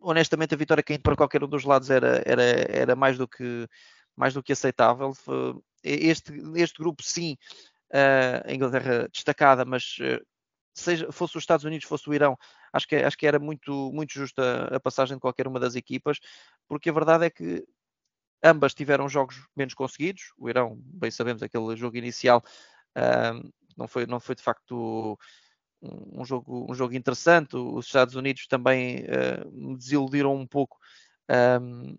honestamente, 0.00 0.54
a 0.54 0.58
vitória 0.58 0.82
caindo 0.82 1.02
para 1.02 1.16
qualquer 1.16 1.42
um 1.44 1.48
dos 1.48 1.64
lados 1.64 1.90
era, 1.90 2.22
era, 2.24 2.42
era 2.42 2.96
mais, 2.96 3.18
do 3.18 3.26
que, 3.28 3.68
mais 4.16 4.34
do 4.34 4.42
que 4.42 4.52
aceitável. 4.52 5.12
Este, 5.82 6.32
este 6.56 6.78
grupo, 6.78 7.02
sim, 7.02 7.36
a 8.44 8.52
Inglaterra 8.52 9.08
destacada, 9.12 9.64
mas 9.64 9.96
seja 10.74 11.10
fosse 11.10 11.36
os 11.36 11.42
Estados 11.42 11.64
Unidos, 11.64 11.86
fosse 11.86 12.08
o 12.08 12.14
Irão, 12.14 12.36
acho 12.72 12.86
que, 12.86 12.96
acho 12.96 13.16
que 13.16 13.26
era 13.26 13.38
muito, 13.38 13.90
muito 13.92 14.12
justa 14.12 14.68
a 14.74 14.80
passagem 14.80 15.16
de 15.16 15.20
qualquer 15.20 15.46
uma 15.48 15.58
das 15.58 15.74
equipas, 15.74 16.18
porque 16.68 16.90
a 16.90 16.92
verdade 16.92 17.26
é 17.26 17.30
que 17.30 17.64
ambas 18.42 18.74
tiveram 18.74 19.08
jogos 19.08 19.36
menos 19.56 19.74
conseguidos. 19.74 20.32
O 20.38 20.48
Irão, 20.48 20.76
bem 20.80 21.10
sabemos, 21.10 21.42
aquele 21.42 21.76
jogo 21.76 21.96
inicial 21.96 22.42
uh, 22.96 23.52
não, 23.76 23.88
foi, 23.88 24.06
não 24.06 24.20
foi 24.20 24.34
de 24.34 24.42
facto 24.42 25.18
um, 25.82 26.22
um, 26.22 26.24
jogo, 26.24 26.66
um 26.70 26.74
jogo 26.74 26.94
interessante. 26.94 27.56
Os 27.56 27.86
Estados 27.86 28.14
Unidos 28.14 28.46
também 28.46 29.04
uh, 29.04 29.50
me 29.50 29.76
desiludiram 29.76 30.34
um 30.34 30.46
pouco. 30.46 30.78
Um, 31.30 31.96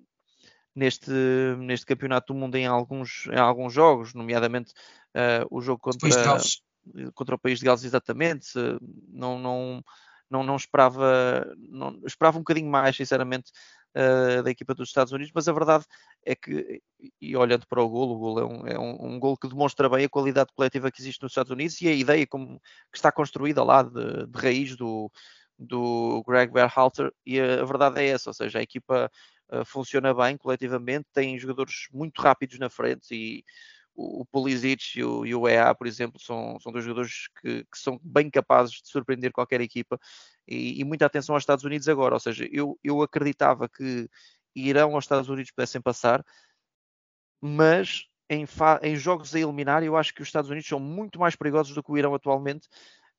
neste, 0.76 1.12
neste 1.58 1.86
campeonato 1.86 2.34
do 2.34 2.40
mundo 2.40 2.56
em 2.56 2.66
alguns, 2.66 3.28
em 3.28 3.38
alguns 3.38 3.74
jogos, 3.74 4.14
nomeadamente 4.14 4.72
uh, 5.16 5.46
o 5.50 5.62
jogo 5.62 5.80
contra, 5.80 6.10
contra 7.14 7.36
o 7.36 7.40
país 7.40 7.60
de 7.60 7.66
Gales 7.66 7.84
exatamente, 7.84 8.48
não, 9.10 9.38
não, 9.38 9.84
não, 10.30 10.44
não 10.44 10.56
esperava, 10.56 11.54
não, 11.58 12.00
esperava 12.06 12.38
um 12.38 12.42
bocadinho 12.42 12.70
mais, 12.70 12.96
sinceramente, 12.96 13.52
uh, 13.96 14.44
da 14.44 14.52
equipa 14.52 14.74
dos 14.74 14.90
Estados 14.90 15.12
Unidos, 15.14 15.32
mas 15.34 15.48
a 15.48 15.54
verdade 15.54 15.86
é 16.26 16.36
que, 16.36 16.82
e 17.22 17.36
olhando 17.36 17.66
para 17.68 17.82
o 17.82 17.90
golo, 17.90 18.16
o 18.16 18.20
golo 18.20 18.40
é 18.40 18.46
um, 18.46 18.68
é 18.68 18.80
um, 18.80 19.16
um 19.16 19.20
golo 19.20 19.38
que 19.38 19.48
demonstra 19.48 19.90
bem 19.90 20.06
a 20.06 20.10
qualidade 20.10 20.52
coletiva 20.56 20.92
que 20.92 21.02
existe 21.02 21.22
nos 21.22 21.32
Estados 21.32 21.52
Unidos 21.52 21.80
e 21.82 21.88
a 21.88 21.94
ideia 21.94 22.26
como 22.28 22.60
que 22.92 22.98
está 22.98 23.12
construída 23.12 23.64
lá 23.64 23.84
de, 23.84 24.28
de 24.28 24.40
raiz 24.40 24.76
do, 24.76 25.12
do 25.58 26.24
Greg 26.28 26.52
Berhalter, 26.52 27.12
e 27.26 27.40
a, 27.40 27.62
a, 27.62 27.66
verdade 27.66 28.00
é 28.02 28.08
essa, 28.08 28.30
ou 28.30 28.34
seja, 28.34 28.60
a 28.60 28.64
equipa 28.64 29.12
uh, 29.52 29.66
funciona 29.66 30.14
bem 30.14 30.38
coletivamente, 30.38 31.06
tem 31.14 31.38
jogadores 31.38 31.88
muito 31.92 32.22
rápidos 32.22 32.58
na 32.60 32.70
frente 32.70 33.14
e 33.14 33.44
o, 34.00 34.26
Pulisic 34.26 34.98
e 35.00 35.04
o, 35.04 35.26
e 35.26 35.36
o 35.36 35.48
EA, 35.48 35.76
por 35.76 35.86
exemplo, 35.86 36.20
são, 36.20 36.58
são 36.62 36.72
dois 36.72 36.86
jogadores 36.86 37.28
que, 37.42 37.64
que 37.66 37.78
são 37.78 38.00
bem 38.02 38.30
capazes 38.30 38.76
de 38.76 38.90
surpreender 38.90 39.32
qualquer 39.32 39.60
equipa 39.62 40.00
e, 40.48 40.80
e, 40.80 40.84
muita 40.84 41.06
atenção 41.06 41.36
aos 41.36 41.44
Estados 41.44 41.66
Unidos 41.66 41.88
agora, 41.90 42.16
ou 42.16 42.20
seja, 42.20 42.48
eu, 42.52 42.80
eu 42.84 43.02
acreditava 43.02 43.68
que 43.68 44.10
Irão 44.56 44.96
aos 44.96 45.04
Estados 45.04 45.30
Unidos 45.30 45.52
pudessem 45.52 45.82
passar, 45.82 46.26
mas 47.42 48.06
em, 48.30 48.46
em, 48.82 48.96
jogos 48.96 49.36
a 49.36 49.40
eliminar, 49.40 49.84
eu 49.84 49.98
acho 49.98 50.14
que 50.14 50.22
os 50.22 50.28
Estados 50.28 50.50
Unidos 50.50 50.68
são 50.68 50.80
muito 50.80 51.20
mais 51.20 51.36
perigosos 51.36 51.74
do 51.76 51.84
que 51.84 51.92
o 51.92 51.98
Irão 51.98 52.16
atualmente, 52.16 52.68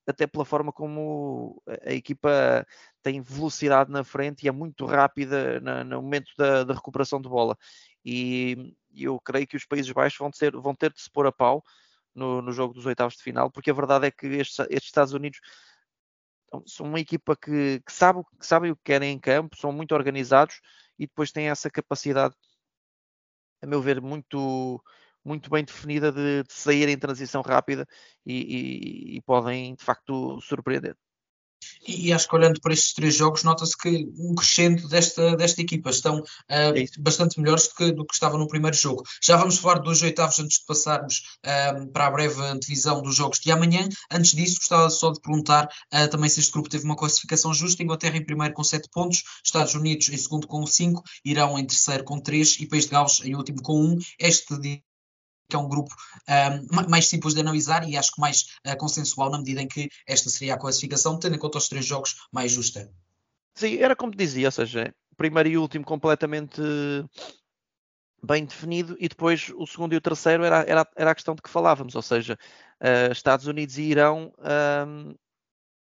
até 0.06 0.26
pela 0.26 0.44
forma 0.44 0.72
como 0.72 1.62
a, 1.86 1.92
equipa 1.92 2.66
tem 3.02 3.20
velocidade 3.20 3.90
na 3.90 4.04
frente 4.04 4.44
e 4.44 4.48
é 4.48 4.52
muito 4.52 4.84
rápida 4.86 5.60
na, 5.60 5.84
no 5.84 6.02
momento 6.02 6.32
da, 6.36 6.64
da 6.64 6.74
recuperação 6.74 7.20
de 7.20 7.28
bola. 7.28 7.56
E, 8.04 8.74
eu 8.94 9.20
creio 9.20 9.46
que 9.46 9.56
os 9.56 9.64
Países 9.64 9.90
Baixos 9.92 10.18
vão 10.18 10.30
ter, 10.30 10.52
vão 10.52 10.74
ter 10.74 10.92
de 10.92 11.00
se 11.00 11.10
pôr 11.10 11.26
a 11.26 11.32
pau 11.32 11.62
no, 12.14 12.42
no 12.42 12.52
jogo 12.52 12.74
dos 12.74 12.86
oitavos 12.86 13.16
de 13.16 13.22
final, 13.22 13.50
porque 13.50 13.70
a 13.70 13.74
verdade 13.74 14.06
é 14.06 14.10
que 14.10 14.26
estes, 14.26 14.58
estes 14.70 14.86
Estados 14.86 15.12
Unidos 15.12 15.40
são 16.66 16.86
uma 16.86 17.00
equipa 17.00 17.36
que, 17.36 17.80
que, 17.80 17.92
sabe, 17.92 18.22
que 18.38 18.46
sabem 18.46 18.70
o 18.72 18.76
que 18.76 18.82
querem 18.84 19.12
em 19.12 19.18
campo, 19.18 19.56
são 19.56 19.72
muito 19.72 19.94
organizados 19.94 20.60
e 20.98 21.06
depois 21.06 21.32
têm 21.32 21.48
essa 21.48 21.70
capacidade, 21.70 22.34
a 23.62 23.66
meu 23.66 23.80
ver, 23.80 24.00
muito, 24.00 24.82
muito 25.24 25.50
bem 25.50 25.64
definida 25.64 26.10
de, 26.10 26.42
de 26.44 26.52
sair 26.52 26.88
em 26.88 26.98
transição 26.98 27.42
rápida 27.42 27.86
e, 28.26 29.14
e, 29.14 29.16
e 29.18 29.22
podem 29.22 29.74
de 29.74 29.84
facto 29.84 30.40
surpreender. 30.40 30.96
E, 31.86 32.08
e, 32.08 32.12
acho 32.12 32.28
que 32.28 32.34
olhando 32.34 32.60
para 32.60 32.72
estes 32.72 32.92
três 32.92 33.14
jogos, 33.14 33.42
nota-se 33.42 33.76
que 33.76 34.08
um 34.18 34.34
crescendo 34.34 34.88
desta, 34.88 35.36
desta 35.36 35.60
equipa 35.60 35.90
estão 35.90 36.18
uh, 36.18 36.24
é 36.48 36.84
bastante 36.98 37.40
melhores 37.40 37.68
do 37.68 37.74
que, 37.74 37.92
do 37.92 38.06
que 38.06 38.14
estava 38.14 38.38
no 38.38 38.46
primeiro 38.46 38.76
jogo. 38.76 39.02
Já 39.22 39.36
vamos 39.36 39.58
falar 39.58 39.78
dos 39.78 40.02
oitavos 40.02 40.38
antes 40.38 40.58
de 40.58 40.66
passarmos 40.66 41.22
uh, 41.44 41.86
para 41.88 42.06
a 42.06 42.10
breve 42.10 42.40
antevisão 42.42 43.02
dos 43.02 43.16
jogos 43.16 43.38
de 43.38 43.50
amanhã. 43.50 43.88
Antes 44.10 44.32
disso, 44.32 44.56
gostava 44.56 44.90
só 44.90 45.10
de 45.10 45.20
perguntar 45.20 45.68
uh, 45.92 46.08
também 46.10 46.28
se 46.28 46.40
este 46.40 46.52
grupo 46.52 46.68
teve 46.68 46.84
uma 46.84 46.96
classificação 46.96 47.52
justa. 47.54 47.82
Inglaterra 47.82 48.16
em 48.16 48.24
primeiro 48.24 48.54
com 48.54 48.64
7 48.64 48.88
pontos, 48.90 49.22
Estados 49.44 49.74
Unidos 49.74 50.08
em 50.08 50.16
segundo 50.16 50.46
com 50.46 50.66
5, 50.66 51.02
Irão 51.24 51.58
em 51.58 51.66
terceiro 51.66 52.04
com 52.04 52.20
3 52.20 52.58
e 52.60 52.66
País 52.66 52.84
de 52.84 52.90
Gales 52.90 53.20
em 53.24 53.34
último 53.34 53.62
com 53.62 53.80
1. 53.80 53.98
Este 54.18 54.56
que 55.50 55.56
é 55.56 55.58
um 55.58 55.68
grupo 55.68 55.94
um, 56.28 56.88
mais 56.88 57.08
simples 57.08 57.34
de 57.34 57.40
analisar 57.40 57.86
e 57.88 57.96
acho 57.96 58.12
que 58.14 58.20
mais 58.20 58.46
uh, 58.66 58.76
consensual 58.78 59.30
na 59.30 59.38
medida 59.38 59.60
em 59.60 59.68
que 59.68 59.88
esta 60.06 60.30
seria 60.30 60.54
a 60.54 60.58
classificação, 60.58 61.18
tendo 61.18 61.36
em 61.36 61.38
conta 61.38 61.58
os 61.58 61.68
três 61.68 61.84
jogos 61.84 62.14
mais 62.32 62.52
justa. 62.52 62.90
Sim, 63.54 63.76
era 63.76 63.94
como 63.94 64.14
dizia, 64.14 64.48
ou 64.48 64.52
seja, 64.52 64.94
primeiro 65.16 65.48
e 65.48 65.58
último 65.58 65.84
completamente 65.84 66.62
bem 68.22 68.44
definido 68.44 68.96
e 69.00 69.08
depois 69.08 69.50
o 69.56 69.66
segundo 69.66 69.94
e 69.94 69.96
o 69.96 70.00
terceiro 70.00 70.44
era, 70.44 70.62
era, 70.62 70.86
era 70.94 71.10
a 71.10 71.14
questão 71.14 71.34
de 71.34 71.42
que 71.42 71.50
falávamos, 71.50 71.94
ou 71.94 72.02
seja, 72.02 72.38
uh, 72.80 73.12
Estados 73.12 73.46
Unidos 73.46 73.78
e 73.78 73.82
Irão 73.82 74.32
um, 74.86 75.14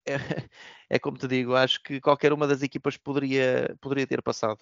é, 0.06 0.16
é, 0.90 1.00
como 1.00 1.18
te 1.18 1.28
digo, 1.28 1.56
acho 1.56 1.82
que 1.84 2.00
qualquer 2.02 2.34
uma 2.34 2.48
das 2.48 2.62
equipas 2.62 2.98
poderia, 2.98 3.76
poderia 3.82 4.08
ter 4.08 4.22
passado. 4.22 4.60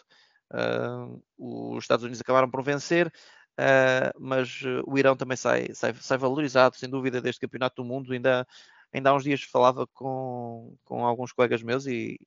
Uh, 0.51 1.21
os 1.37 1.83
Estados 1.83 2.03
Unidos 2.03 2.21
acabaram 2.21 2.49
por 2.49 2.63
vencer, 2.63 3.11
Uh, 3.59 4.15
mas 4.17 4.61
uh, 4.61 4.81
o 4.87 4.97
Irão 4.97 5.17
também 5.17 5.35
sai, 5.35 5.67
sai, 5.73 5.93
sai, 5.99 6.17
valorizado, 6.17 6.77
sem 6.77 6.89
dúvida, 6.89 7.19
deste 7.19 7.41
campeonato 7.41 7.81
do 7.81 7.85
mundo. 7.85 8.13
Ainda, 8.13 8.47
ainda 8.93 9.09
há 9.09 9.13
uns 9.13 9.23
dias 9.23 9.43
falava 9.43 9.85
com, 9.87 10.77
com 10.85 11.05
alguns 11.05 11.33
colegas 11.33 11.61
meus 11.61 11.85
e, 11.85 12.17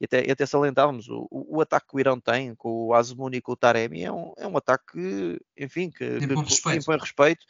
e 0.00 0.06
até, 0.06 0.26
e 0.26 0.30
até 0.30 0.46
salientávamos 0.46 1.06
o, 1.10 1.28
o, 1.30 1.60
ataque 1.60 1.88
que 1.88 1.96
o 1.96 2.00
Irão 2.00 2.18
tem 2.18 2.54
com 2.54 2.86
o 2.86 2.94
Azmouni 2.94 3.36
e 3.36 3.42
com 3.42 3.52
o 3.52 3.56
Taremi 3.56 4.02
é 4.02 4.10
um, 4.10 4.32
é 4.38 4.46
um 4.46 4.56
ataque, 4.56 5.38
enfim, 5.58 5.90
que, 5.90 6.20
que, 6.20 6.34
respeito. 6.34 6.82
impõe 6.82 6.98
respeito 6.98 7.44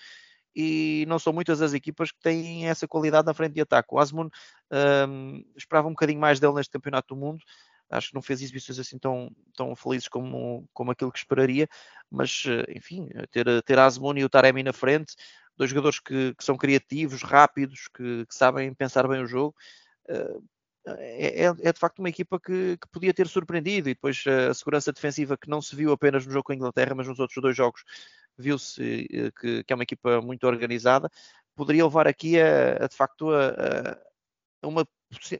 e 0.56 1.04
não 1.06 1.20
são 1.20 1.32
muitas 1.32 1.62
as 1.62 1.72
equipas 1.72 2.10
que 2.10 2.18
têm 2.18 2.68
essa 2.68 2.88
qualidade 2.88 3.26
na 3.26 3.34
frente 3.34 3.52
de 3.52 3.60
ataque. 3.60 3.90
O 3.92 4.00
Azmoun 4.00 4.28
um, 5.08 5.44
esperava 5.56 5.86
um 5.86 5.92
bocadinho 5.92 6.18
mais 6.18 6.40
dele 6.40 6.54
neste 6.54 6.72
campeonato 6.72 7.14
do 7.14 7.20
mundo, 7.20 7.44
acho 7.90 8.08
que 8.08 8.14
não 8.14 8.22
fez 8.22 8.42
exibições 8.42 8.78
assim 8.78 8.98
tão, 8.98 9.30
tão 9.56 9.74
felizes 9.74 10.08
como, 10.08 10.68
como 10.72 10.90
aquilo 10.90 11.12
que 11.12 11.18
esperaria, 11.18 11.68
mas 12.10 12.44
eh, 12.46 12.64
enfim, 12.76 13.08
ter, 13.30 13.62
ter 13.62 13.78
Asmuni 13.78 14.20
e 14.20 14.24
o 14.24 14.28
Taremi 14.28 14.62
na 14.62 14.72
frente, 14.72 15.14
dois 15.56 15.70
jogadores 15.70 15.98
que, 15.98 16.34
que 16.34 16.44
são 16.44 16.56
criativos, 16.56 17.22
rápidos, 17.22 17.88
que, 17.88 18.26
que, 18.26 18.34
sabem 18.34 18.72
pensar 18.74 19.08
bem 19.08 19.22
o 19.22 19.26
jogo, 19.26 19.54
eh, 20.08 20.38
é, 20.86 21.44
é, 21.44 21.46
é, 21.46 21.72
de 21.72 21.78
facto 21.78 21.98
uma 21.98 22.08
equipa 22.08 22.40
que, 22.40 22.78
que, 22.78 22.88
podia 22.90 23.12
ter 23.12 23.28
surpreendido 23.28 23.90
e 23.90 23.94
depois 23.94 24.24
a 24.26 24.54
segurança 24.54 24.92
defensiva 24.92 25.36
que 25.36 25.50
não 25.50 25.60
se 25.60 25.76
viu 25.76 25.92
apenas 25.92 26.24
no 26.24 26.32
jogo 26.32 26.44
com 26.44 26.52
a 26.52 26.54
Inglaterra, 26.54 26.94
mas 26.94 27.06
nos 27.06 27.18
outros 27.18 27.40
dois 27.42 27.56
jogos 27.56 27.84
viu-se 28.38 29.06
eh, 29.12 29.30
que, 29.38 29.64
é 29.68 29.74
uma 29.74 29.82
equipa 29.82 30.20
muito 30.22 30.46
organizada, 30.46 31.10
poderia 31.54 31.84
levar 31.84 32.06
aqui 32.06 32.40
a, 32.40 32.84
a 32.84 32.86
de 32.86 32.96
facto 32.96 33.30
a 33.32 33.98
uma 34.62 34.86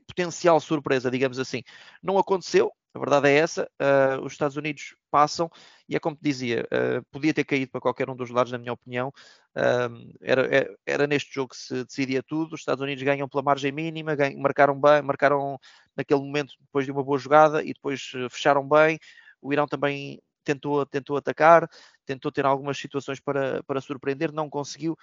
potencial 0.07 0.61
surpresa, 0.61 1.11
digamos 1.11 1.39
assim. 1.39 1.63
Não 2.03 2.19
aconteceu, 2.19 2.73
a 2.95 2.99
verdade 2.99 3.29
é 3.29 3.37
essa. 3.37 3.71
Uh, 3.81 4.25
os 4.25 4.33
Estados 4.33 4.57
Unidos 4.57 4.97
passam 5.11 5.51
e 5.89 5.95
é 5.95 6.01
como 6.01 6.17
te 6.17 6.23
dizia, 6.23 6.67
uh, 6.67 7.05
podia 7.11 7.35
ter 7.35 7.45
caído 7.45 7.71
para 7.71 7.81
qualquer 7.81 8.09
um 8.09 8.17
dos 8.17 8.31
lados, 8.31 8.51
na 8.51 8.59
minha 8.59 8.73
opinião. 8.73 9.13
Uh, 9.55 10.13
era, 10.21 10.47
era, 10.55 10.77
era, 10.87 11.07
neste 11.07 11.35
jogo 11.35 11.51
que 11.51 11.57
se 11.57 11.85
decidia 11.85 12.23
tudo. 12.23 12.55
Os 12.55 12.61
Estados 12.61 12.83
Unidos 12.83 13.03
ganham 13.05 13.29
pela 13.29 13.43
margem 13.43 13.73
mínima, 13.73 14.15
ganham, 14.15 14.41
marcaram 14.41 14.79
bem, 14.81 15.03
marcaram 15.03 15.59
naquele 15.97 16.21
momento 16.21 16.55
depois 16.61 16.87
de 16.87 16.93
uma 16.93 17.05
boa 17.05 17.19
jogada 17.19 17.63
e 17.63 17.73
depois 17.73 18.11
fecharam 18.31 18.67
bem. 18.67 18.99
O 19.41 19.53
Irão 19.53 19.67
também 19.67 20.21
tentou, 20.43 20.85
tentou 20.87 21.17
atacar, 21.17 21.69
tentou 22.07 22.33
ter 22.33 22.47
algumas 22.47 22.79
situações 22.79 23.21
para, 23.21 23.63
para 23.65 23.81
surpreender, 23.81 24.33
não 24.33 24.49
conseguiu. 24.49 24.97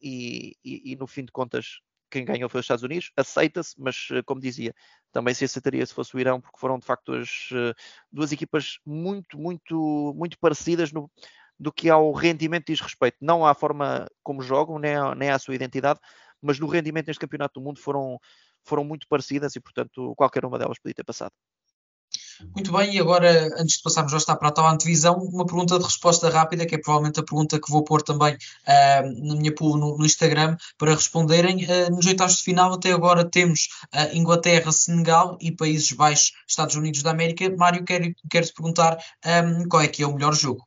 E, 0.00 0.56
e, 0.64 0.92
e 0.92 0.96
no 0.96 1.06
fim 1.06 1.24
de 1.24 1.32
contas 1.32 1.80
quem 2.12 2.24
ganhou 2.24 2.48
foi 2.48 2.60
os 2.60 2.64
Estados 2.64 2.84
Unidos, 2.84 3.10
aceita-se, 3.16 3.74
mas 3.78 4.08
eh, 4.12 4.22
como 4.22 4.40
dizia, 4.40 4.74
também 5.10 5.34
se 5.34 5.44
aceitaria 5.44 5.84
se 5.86 5.94
fosse 5.94 6.14
o 6.14 6.20
Irão, 6.20 6.40
porque 6.40 6.58
foram 6.58 6.78
de 6.78 6.86
facto 6.86 7.12
as, 7.14 7.48
eh, 7.52 7.74
duas 8.12 8.32
equipas 8.32 8.78
muito, 8.86 9.38
muito, 9.38 10.12
muito 10.16 10.38
parecidas 10.38 10.92
no, 10.92 11.10
do 11.58 11.72
que 11.72 11.88
ao 11.90 12.12
rendimento 12.12 12.66
diz 12.66 12.80
respeito, 12.80 13.16
não 13.20 13.46
à 13.46 13.54
forma 13.54 14.06
como 14.22 14.42
jogam, 14.42 14.78
nem 14.78 14.94
à, 14.96 15.14
nem 15.14 15.30
à 15.30 15.38
sua 15.38 15.54
identidade, 15.54 16.00
mas 16.40 16.58
no 16.58 16.66
rendimento 16.66 17.06
neste 17.08 17.20
campeonato 17.20 17.60
do 17.60 17.64
mundo 17.64 17.80
foram, 17.80 18.18
foram 18.64 18.84
muito 18.84 19.06
parecidas 19.08 19.56
e, 19.56 19.60
portanto, 19.60 20.14
qualquer 20.16 20.44
uma 20.44 20.58
delas 20.58 20.78
podia 20.78 20.94
ter 20.94 21.04
passado. 21.04 21.32
Muito 22.54 22.72
bem, 22.72 22.94
e 22.94 22.98
agora, 22.98 23.48
antes 23.58 23.76
de 23.76 23.82
passarmos 23.82 24.12
já 24.12 24.18
está 24.18 24.36
para 24.36 24.48
a 24.48 24.52
tal 24.52 24.66
antevisão, 24.66 25.16
uma 25.16 25.46
pergunta 25.46 25.78
de 25.78 25.84
resposta 25.84 26.28
rápida, 26.28 26.66
que 26.66 26.74
é 26.74 26.78
provavelmente 26.78 27.20
a 27.20 27.22
pergunta 27.22 27.60
que 27.60 27.70
vou 27.70 27.84
pôr 27.84 28.02
também 28.02 28.34
uh, 28.34 29.26
na 29.26 29.34
minha 29.36 29.54
pool 29.54 29.76
no, 29.76 29.96
no, 29.96 30.04
Instagram, 30.04 30.56
para 30.78 30.94
responderem. 30.94 31.64
Uh, 31.64 31.90
nos 31.94 32.06
oitavos 32.06 32.36
de 32.36 32.42
final, 32.42 32.72
até 32.72 32.92
agora 32.92 33.24
temos 33.24 33.68
uh, 33.94 34.16
Inglaterra, 34.16 34.72
Senegal 34.72 35.36
e 35.40 35.52
Países 35.52 35.92
Baixos, 35.92 36.32
Estados 36.48 36.74
Unidos 36.74 37.02
da 37.02 37.10
América. 37.10 37.54
Mário, 37.56 37.84
quero, 37.84 38.12
quero 38.30 38.46
te 38.46 38.52
perguntar 38.52 38.98
um, 39.24 39.68
qual 39.68 39.82
é 39.82 39.88
que 39.88 40.02
é 40.02 40.06
o 40.06 40.14
melhor 40.14 40.34
jogo? 40.34 40.66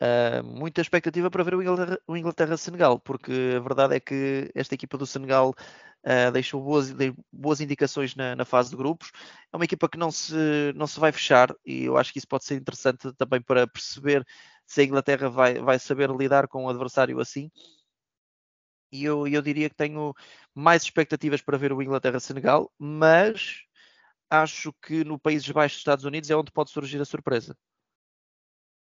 Uh, 0.00 0.42
muita 0.42 0.80
expectativa 0.80 1.30
para 1.30 1.44
ver 1.44 1.54
o 1.54 2.16
Inglaterra-Senegal, 2.16 2.98
porque 2.98 3.54
a 3.56 3.60
verdade 3.60 3.94
é 3.94 4.00
que 4.00 4.50
esta 4.54 4.74
equipa 4.74 4.98
do 4.98 5.06
Senegal 5.06 5.54
uh, 6.04 6.32
deixou 6.32 6.62
boas, 6.62 6.92
boas 7.32 7.60
indicações 7.60 8.14
na, 8.16 8.34
na, 8.34 8.44
fase 8.44 8.70
de 8.70 8.76
grupos. 8.76 9.10
É 9.52 9.56
uma 9.56 9.64
equipa 9.64 9.88
que 9.88 9.96
não 9.96 10.10
se, 10.10 10.34
não 10.74 10.86
se 10.86 10.98
vai 10.98 11.12
fechar 11.12 11.54
e 11.64 11.84
eu 11.84 11.96
acho 11.96 12.12
que 12.12 12.18
isso 12.18 12.28
pode 12.28 12.44
ser 12.44 12.56
interessante 12.56 13.12
também 13.14 13.40
para 13.40 13.66
perceber 13.66 14.26
se 14.66 14.80
a 14.80 14.84
Inglaterra 14.84 15.28
vai, 15.28 15.58
vai 15.60 15.78
saber 15.78 16.10
lidar 16.10 16.48
com 16.48 16.64
um 16.64 16.68
adversário 16.68 17.20
assim. 17.20 17.50
E 18.92 19.04
eu, 19.04 19.26
eu 19.26 19.42
diria 19.42 19.68
que 19.68 19.76
tenho 19.76 20.14
mais 20.54 20.82
expectativas 20.82 21.42
para 21.42 21.58
ver 21.58 21.72
o 21.72 21.82
Inglaterra-Senegal, 21.82 22.70
mas 22.78 23.62
acho 24.30 24.72
que 24.82 25.04
no 25.04 25.18
Países 25.18 25.48
Baixos 25.50 25.76
dos 25.76 25.80
Estados 25.80 26.04
Unidos 26.04 26.30
é 26.30 26.36
onde 26.36 26.52
pode 26.52 26.70
surgir 26.70 27.00
a 27.00 27.04
surpresa. 27.04 27.56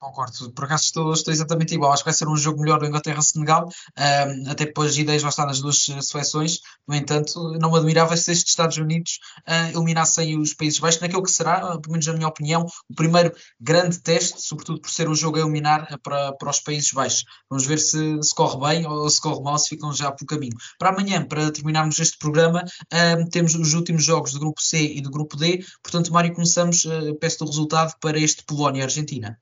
Concordo, 0.03 0.53
por 0.53 0.65
acaso 0.65 0.83
estou, 0.83 1.13
estou, 1.13 1.33
exatamente 1.33 1.77
igual. 1.77 1.93
Acho 1.93 2.03
que 2.03 2.11
vai 2.11 2.15
ser 2.15 2.27
um 2.27 2.37
jogo 2.37 2.61
melhor 2.61 2.81
do 2.81 2.87
Inglaterra-Senegal, 2.87 3.69
um, 3.97 4.51
até 4.51 4.73
as 4.77 4.97
ideias 4.97 5.23
estar 5.23 5.47
nas 5.47 5.61
duas 5.61 5.79
seleções. 5.79 6.59
No 6.89 6.97
entanto, 6.97 7.57
não 7.61 7.71
me 7.71 7.79
admirava 7.79 8.17
se 8.17 8.33
estes 8.33 8.51
Estados 8.51 8.79
Unidos 8.79 9.21
uh, 9.49 9.79
eliminassem 9.79 10.37
os 10.37 10.55
Países 10.55 10.81
Baixos, 10.81 11.01
naquele 11.01 11.23
que 11.23 11.31
será, 11.31 11.79
pelo 11.79 11.93
menos 11.93 12.05
na 12.09 12.15
minha 12.15 12.27
opinião, 12.27 12.67
o 12.91 12.95
primeiro 12.97 13.33
grande 13.61 14.01
teste, 14.01 14.43
sobretudo 14.43 14.81
por 14.81 14.91
ser 14.91 15.09
o 15.09 15.15
jogo 15.15 15.37
a 15.37 15.43
eliminar 15.43 15.97
para, 16.03 16.33
para 16.33 16.51
os 16.51 16.59
Países 16.59 16.91
Baixos. 16.91 17.25
Vamos 17.49 17.65
ver 17.65 17.79
se, 17.79 18.21
se 18.25 18.35
corre 18.35 18.59
bem 18.59 18.85
ou 18.85 19.09
se 19.09 19.21
corre 19.21 19.41
mal, 19.41 19.57
se 19.57 19.69
ficam 19.69 19.93
já 19.93 20.11
pelo 20.11 20.27
caminho. 20.27 20.57
Para 20.81 20.89
amanhã, 20.91 21.25
para 21.25 21.53
terminarmos 21.53 22.01
este 22.01 22.19
programa, 22.19 22.65
um, 22.93 23.25
temos 23.31 23.55
os 23.55 23.73
últimos 23.73 24.03
jogos 24.03 24.33
do 24.33 24.41
Grupo 24.41 24.61
C 24.61 24.83
e 24.97 25.01
do 25.01 25.13
Grupo 25.13 25.37
D. 25.37 25.65
Portanto, 25.81 26.13
Mário, 26.13 26.35
começamos. 26.35 26.85
Uh, 26.87 27.15
peço 27.21 27.45
o 27.45 27.47
resultado 27.47 27.95
para 28.01 28.19
este 28.19 28.43
Polónia-Argentina. 28.45 29.39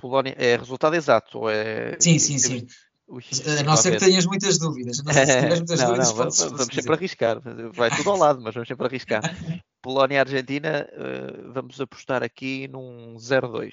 Polónia 0.00 0.34
é 0.36 0.56
resultado 0.56 0.96
exato? 0.96 1.48
É... 1.48 1.96
Sim, 2.00 2.18
sim, 2.18 2.38
sim. 2.38 2.66
Ui, 3.10 3.22
a 3.58 3.62
não 3.64 3.76
ser 3.76 3.92
que 3.92 4.04
tenhas 4.04 4.24
muitas 4.24 4.56
dúvidas. 4.56 4.98
Não, 4.98 5.12
muitas 5.12 5.80
não, 5.80 5.88
dúvidas, 5.88 6.08
não 6.08 6.16
vamos, 6.16 6.38
vamos 6.38 6.74
sempre 6.74 6.94
arriscar. 6.94 7.40
Vai 7.74 7.90
tudo 7.90 8.10
ao 8.10 8.16
lado, 8.16 8.40
mas 8.40 8.54
vamos 8.54 8.68
sempre 8.68 8.86
arriscar. 8.86 9.20
Polónia-Argentina, 9.82 10.88
uh, 10.92 11.52
vamos 11.52 11.80
apostar 11.80 12.22
aqui 12.22 12.68
num 12.68 13.16
0-2. 13.16 13.72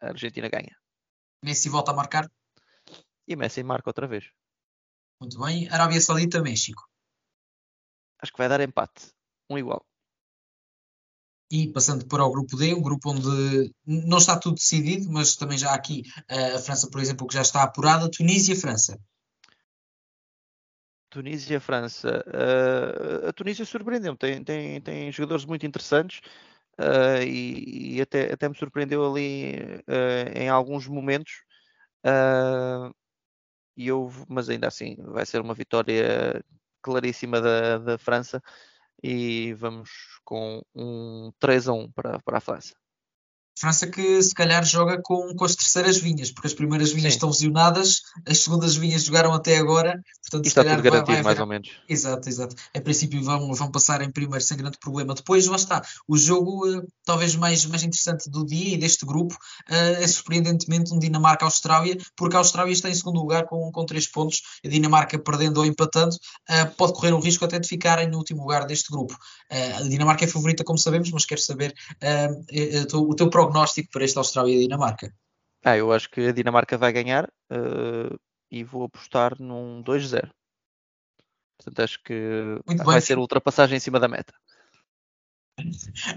A 0.00 0.08
Argentina 0.08 0.48
ganha. 0.48 0.76
Messi 1.44 1.68
volta 1.68 1.90
a 1.90 1.94
marcar? 1.94 2.30
E 3.26 3.34
Messi 3.34 3.62
marca 3.64 3.90
outra 3.90 4.06
vez. 4.06 4.30
Muito 5.20 5.38
bem. 5.40 5.68
Arábia 5.68 6.00
Saudita, 6.00 6.40
México. 6.40 6.88
Acho 8.22 8.32
que 8.32 8.38
vai 8.38 8.48
dar 8.48 8.60
empate. 8.60 9.12
Um 9.48 9.58
igual. 9.58 9.84
E 11.50 11.68
passando 11.72 12.06
para 12.06 12.24
o 12.24 12.30
grupo 12.30 12.56
D, 12.56 12.72
um 12.74 12.80
grupo 12.80 13.10
onde 13.10 13.72
não 13.84 14.18
está 14.18 14.38
tudo 14.38 14.54
decidido, 14.54 15.10
mas 15.10 15.34
também 15.34 15.58
já 15.58 15.74
aqui 15.74 16.04
uh, 16.30 16.56
a 16.56 16.58
França, 16.58 16.88
por 16.88 17.00
exemplo, 17.00 17.26
que 17.26 17.34
já 17.34 17.42
está 17.42 17.64
apurada, 17.64 18.08
Tunísia 18.08 18.52
e 18.52 18.56
França. 18.56 18.96
Tunísia 21.10 21.56
e 21.56 21.60
França. 21.60 22.24
Uh, 22.28 23.28
a 23.28 23.32
Tunísia 23.32 23.64
surpreendeu-me, 23.64 24.16
tem, 24.16 24.44
tem, 24.44 24.80
tem 24.80 25.10
jogadores 25.10 25.44
muito 25.44 25.66
interessantes 25.66 26.20
uh, 26.78 27.20
e, 27.26 27.96
e, 27.96 28.00
até, 28.00 28.32
até 28.32 28.48
me 28.48 28.56
surpreendeu 28.56 29.04
ali 29.04 29.82
em 30.36 30.48
alguns 30.48 30.86
momentos. 30.86 31.42
e 33.76 33.88
eu, 33.88 34.08
mas 34.28 34.48
ainda 34.48 34.68
assim 34.68 34.94
vai 35.00 35.26
ser 35.26 35.40
uma 35.40 35.54
vitória 35.54 36.44
claríssima 36.80 37.40
da, 37.40 37.78
da 37.78 37.98
França 37.98 38.40
e 39.02 39.54
vamos 39.54 39.90
com 40.24 40.62
um 40.74 41.32
3 41.38 41.68
a 41.68 41.72
1 41.72 41.90
para, 41.92 42.18
para 42.20 42.38
a 42.38 42.40
França. 42.40 42.74
França 43.60 43.86
que 43.86 44.22
se 44.22 44.34
calhar 44.34 44.64
joga 44.64 44.98
com, 45.02 45.34
com 45.36 45.44
as 45.44 45.54
terceiras 45.54 45.98
vinhas, 45.98 46.30
porque 46.30 46.46
as 46.46 46.54
primeiras 46.54 46.92
vinhas 46.92 47.12
Sim. 47.12 47.16
estão 47.16 47.28
lesionadas, 47.28 48.00
as 48.26 48.38
segundas 48.38 48.74
vinhas 48.74 49.04
jogaram 49.04 49.34
até 49.34 49.58
agora, 49.58 50.02
portanto, 50.22 50.46
está 50.46 50.64
tudo 50.64 50.80
garantido, 50.82 51.06
vai, 51.06 51.16
vai 51.16 51.22
mais 51.24 51.40
ou 51.40 51.46
menos. 51.46 51.68
Exato, 51.86 52.26
exato. 52.26 52.56
A 52.74 52.80
princípio 52.80 53.22
vão, 53.22 53.52
vão 53.52 53.70
passar 53.70 54.00
em 54.00 54.10
primeiro 54.10 54.42
sem 54.42 54.56
grande 54.56 54.78
problema. 54.78 55.14
Depois, 55.14 55.46
lá 55.46 55.56
está, 55.56 55.82
o 56.08 56.16
jogo 56.16 56.66
uh, 56.66 56.82
talvez 57.04 57.36
mais, 57.36 57.66
mais 57.66 57.82
interessante 57.82 58.30
do 58.30 58.46
dia 58.46 58.76
e 58.76 58.78
deste 58.78 59.04
grupo 59.04 59.34
uh, 59.34 60.02
é 60.02 60.08
surpreendentemente 60.08 60.94
um 60.94 60.98
Dinamarca-Austrália, 60.98 61.98
porque 62.16 62.36
a 62.36 62.38
Austrália 62.38 62.72
está 62.72 62.88
em 62.88 62.94
segundo 62.94 63.20
lugar 63.20 63.44
com, 63.44 63.70
com 63.70 63.84
três 63.84 64.08
pontos, 64.08 64.40
a 64.64 64.68
Dinamarca 64.68 65.18
perdendo 65.18 65.58
ou 65.58 65.66
empatando, 65.66 66.16
uh, 66.16 66.74
pode 66.78 66.94
correr 66.94 67.12
o 67.12 67.20
risco 67.20 67.44
até 67.44 67.58
de 67.58 67.68
ficarem 67.68 68.08
no 68.08 68.16
último 68.16 68.40
lugar 68.40 68.64
deste 68.64 68.90
grupo. 68.90 69.14
a 69.50 69.82
Dinamarca 69.82 70.24
é 70.24 70.28
favorita, 70.28 70.64
como 70.64 70.78
sabemos, 70.78 71.10
mas 71.10 71.26
quero 71.26 71.42
saber 71.42 71.74
o 72.94 73.14
teu 73.14 73.28
prognóstico 73.28 73.49
prognóstico 73.50 73.90
para 73.90 74.04
esta 74.04 74.20
Austrália 74.20 74.54
e 74.54 74.60
Dinamarca? 74.60 75.12
Ah, 75.64 75.76
eu 75.76 75.92
acho 75.92 76.08
que 76.08 76.28
a 76.28 76.32
Dinamarca 76.32 76.78
vai 76.78 76.92
ganhar 76.92 77.24
uh, 77.50 78.18
e 78.50 78.64
vou 78.64 78.84
apostar 78.84 79.34
num 79.40 79.82
2-0. 79.82 80.30
Portanto, 81.58 81.80
acho 81.80 82.02
que 82.02 82.58
Muito 82.66 82.84
vai 82.84 82.94
bem. 82.94 83.00
ser 83.02 83.18
ultrapassagem 83.18 83.76
em 83.76 83.80
cima 83.80 84.00
da 84.00 84.08
meta. 84.08 84.32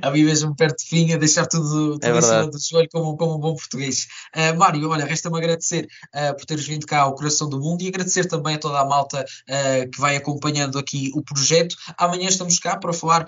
Ali 0.01 0.23
mesmo 0.23 0.55
perto 0.55 0.79
de 0.79 0.85
fim, 0.85 1.13
a 1.13 1.17
deixar 1.17 1.45
tudo, 1.45 1.93
tudo 1.93 2.05
é 2.05 2.17
em 2.17 2.21
cima 2.21 2.47
do 2.47 2.59
joelho 2.59 2.89
como, 2.91 3.17
como 3.17 3.35
um 3.35 3.39
bom 3.39 3.55
português. 3.55 4.07
Uh, 4.35 4.57
Mário, 4.57 4.89
olha, 4.89 5.05
resta-me 5.05 5.37
agradecer 5.37 5.87
uh, 6.15 6.35
por 6.35 6.45
teres 6.45 6.65
vindo 6.65 6.85
cá 6.85 7.01
ao 7.01 7.15
Coração 7.15 7.49
do 7.49 7.59
Mundo 7.59 7.81
e 7.81 7.87
agradecer 7.87 8.25
também 8.25 8.55
a 8.55 8.59
toda 8.59 8.79
a 8.79 8.85
malta 8.85 9.23
uh, 9.23 9.89
que 9.89 9.99
vai 9.99 10.15
acompanhando 10.15 10.77
aqui 10.77 11.11
o 11.15 11.21
projeto. 11.21 11.75
Amanhã 11.97 12.27
estamos 12.27 12.59
cá 12.59 12.77
para 12.77 12.93
falar 12.93 13.25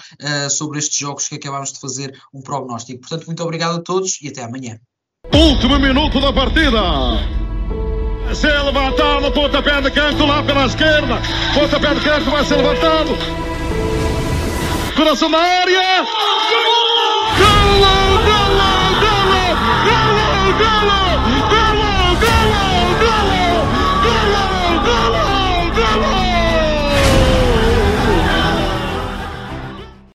sobre 0.49 0.79
estes 0.79 0.97
jogos 0.97 1.27
que 1.27 1.35
acabámos 1.35 1.71
de 1.71 1.79
fazer 1.79 2.17
um 2.33 2.41
prognóstico. 2.41 3.01
Portanto, 3.01 3.25
muito 3.25 3.43
obrigado 3.43 3.77
a 3.77 3.81
todos 3.81 4.19
e 4.21 4.27
até 4.27 4.43
amanhã. 4.43 4.79
Último 5.33 5.79
minuto 5.79 6.19
da 6.19 6.31
partida. 6.33 6.79
Se 8.33 8.47
levantado, 8.47 9.31
pontapé 9.31 9.81
de 9.81 9.91
canto 9.91 10.25
lá 10.25 10.43
pela 10.43 10.65
esquerda. 10.65 11.21
Pontapé 11.53 11.93
de 11.95 12.01
canto 12.01 12.31
vai 12.31 12.43
ser 12.45 12.55
levantado. 12.55 13.54
coração 14.95 15.29
na 15.29 15.37
área. 15.37 16.03
Golo, 16.57 17.77
golo, 17.77 18.21
golo, 18.25 19.43
golo, 19.83 20.53
golo. 20.57 21.04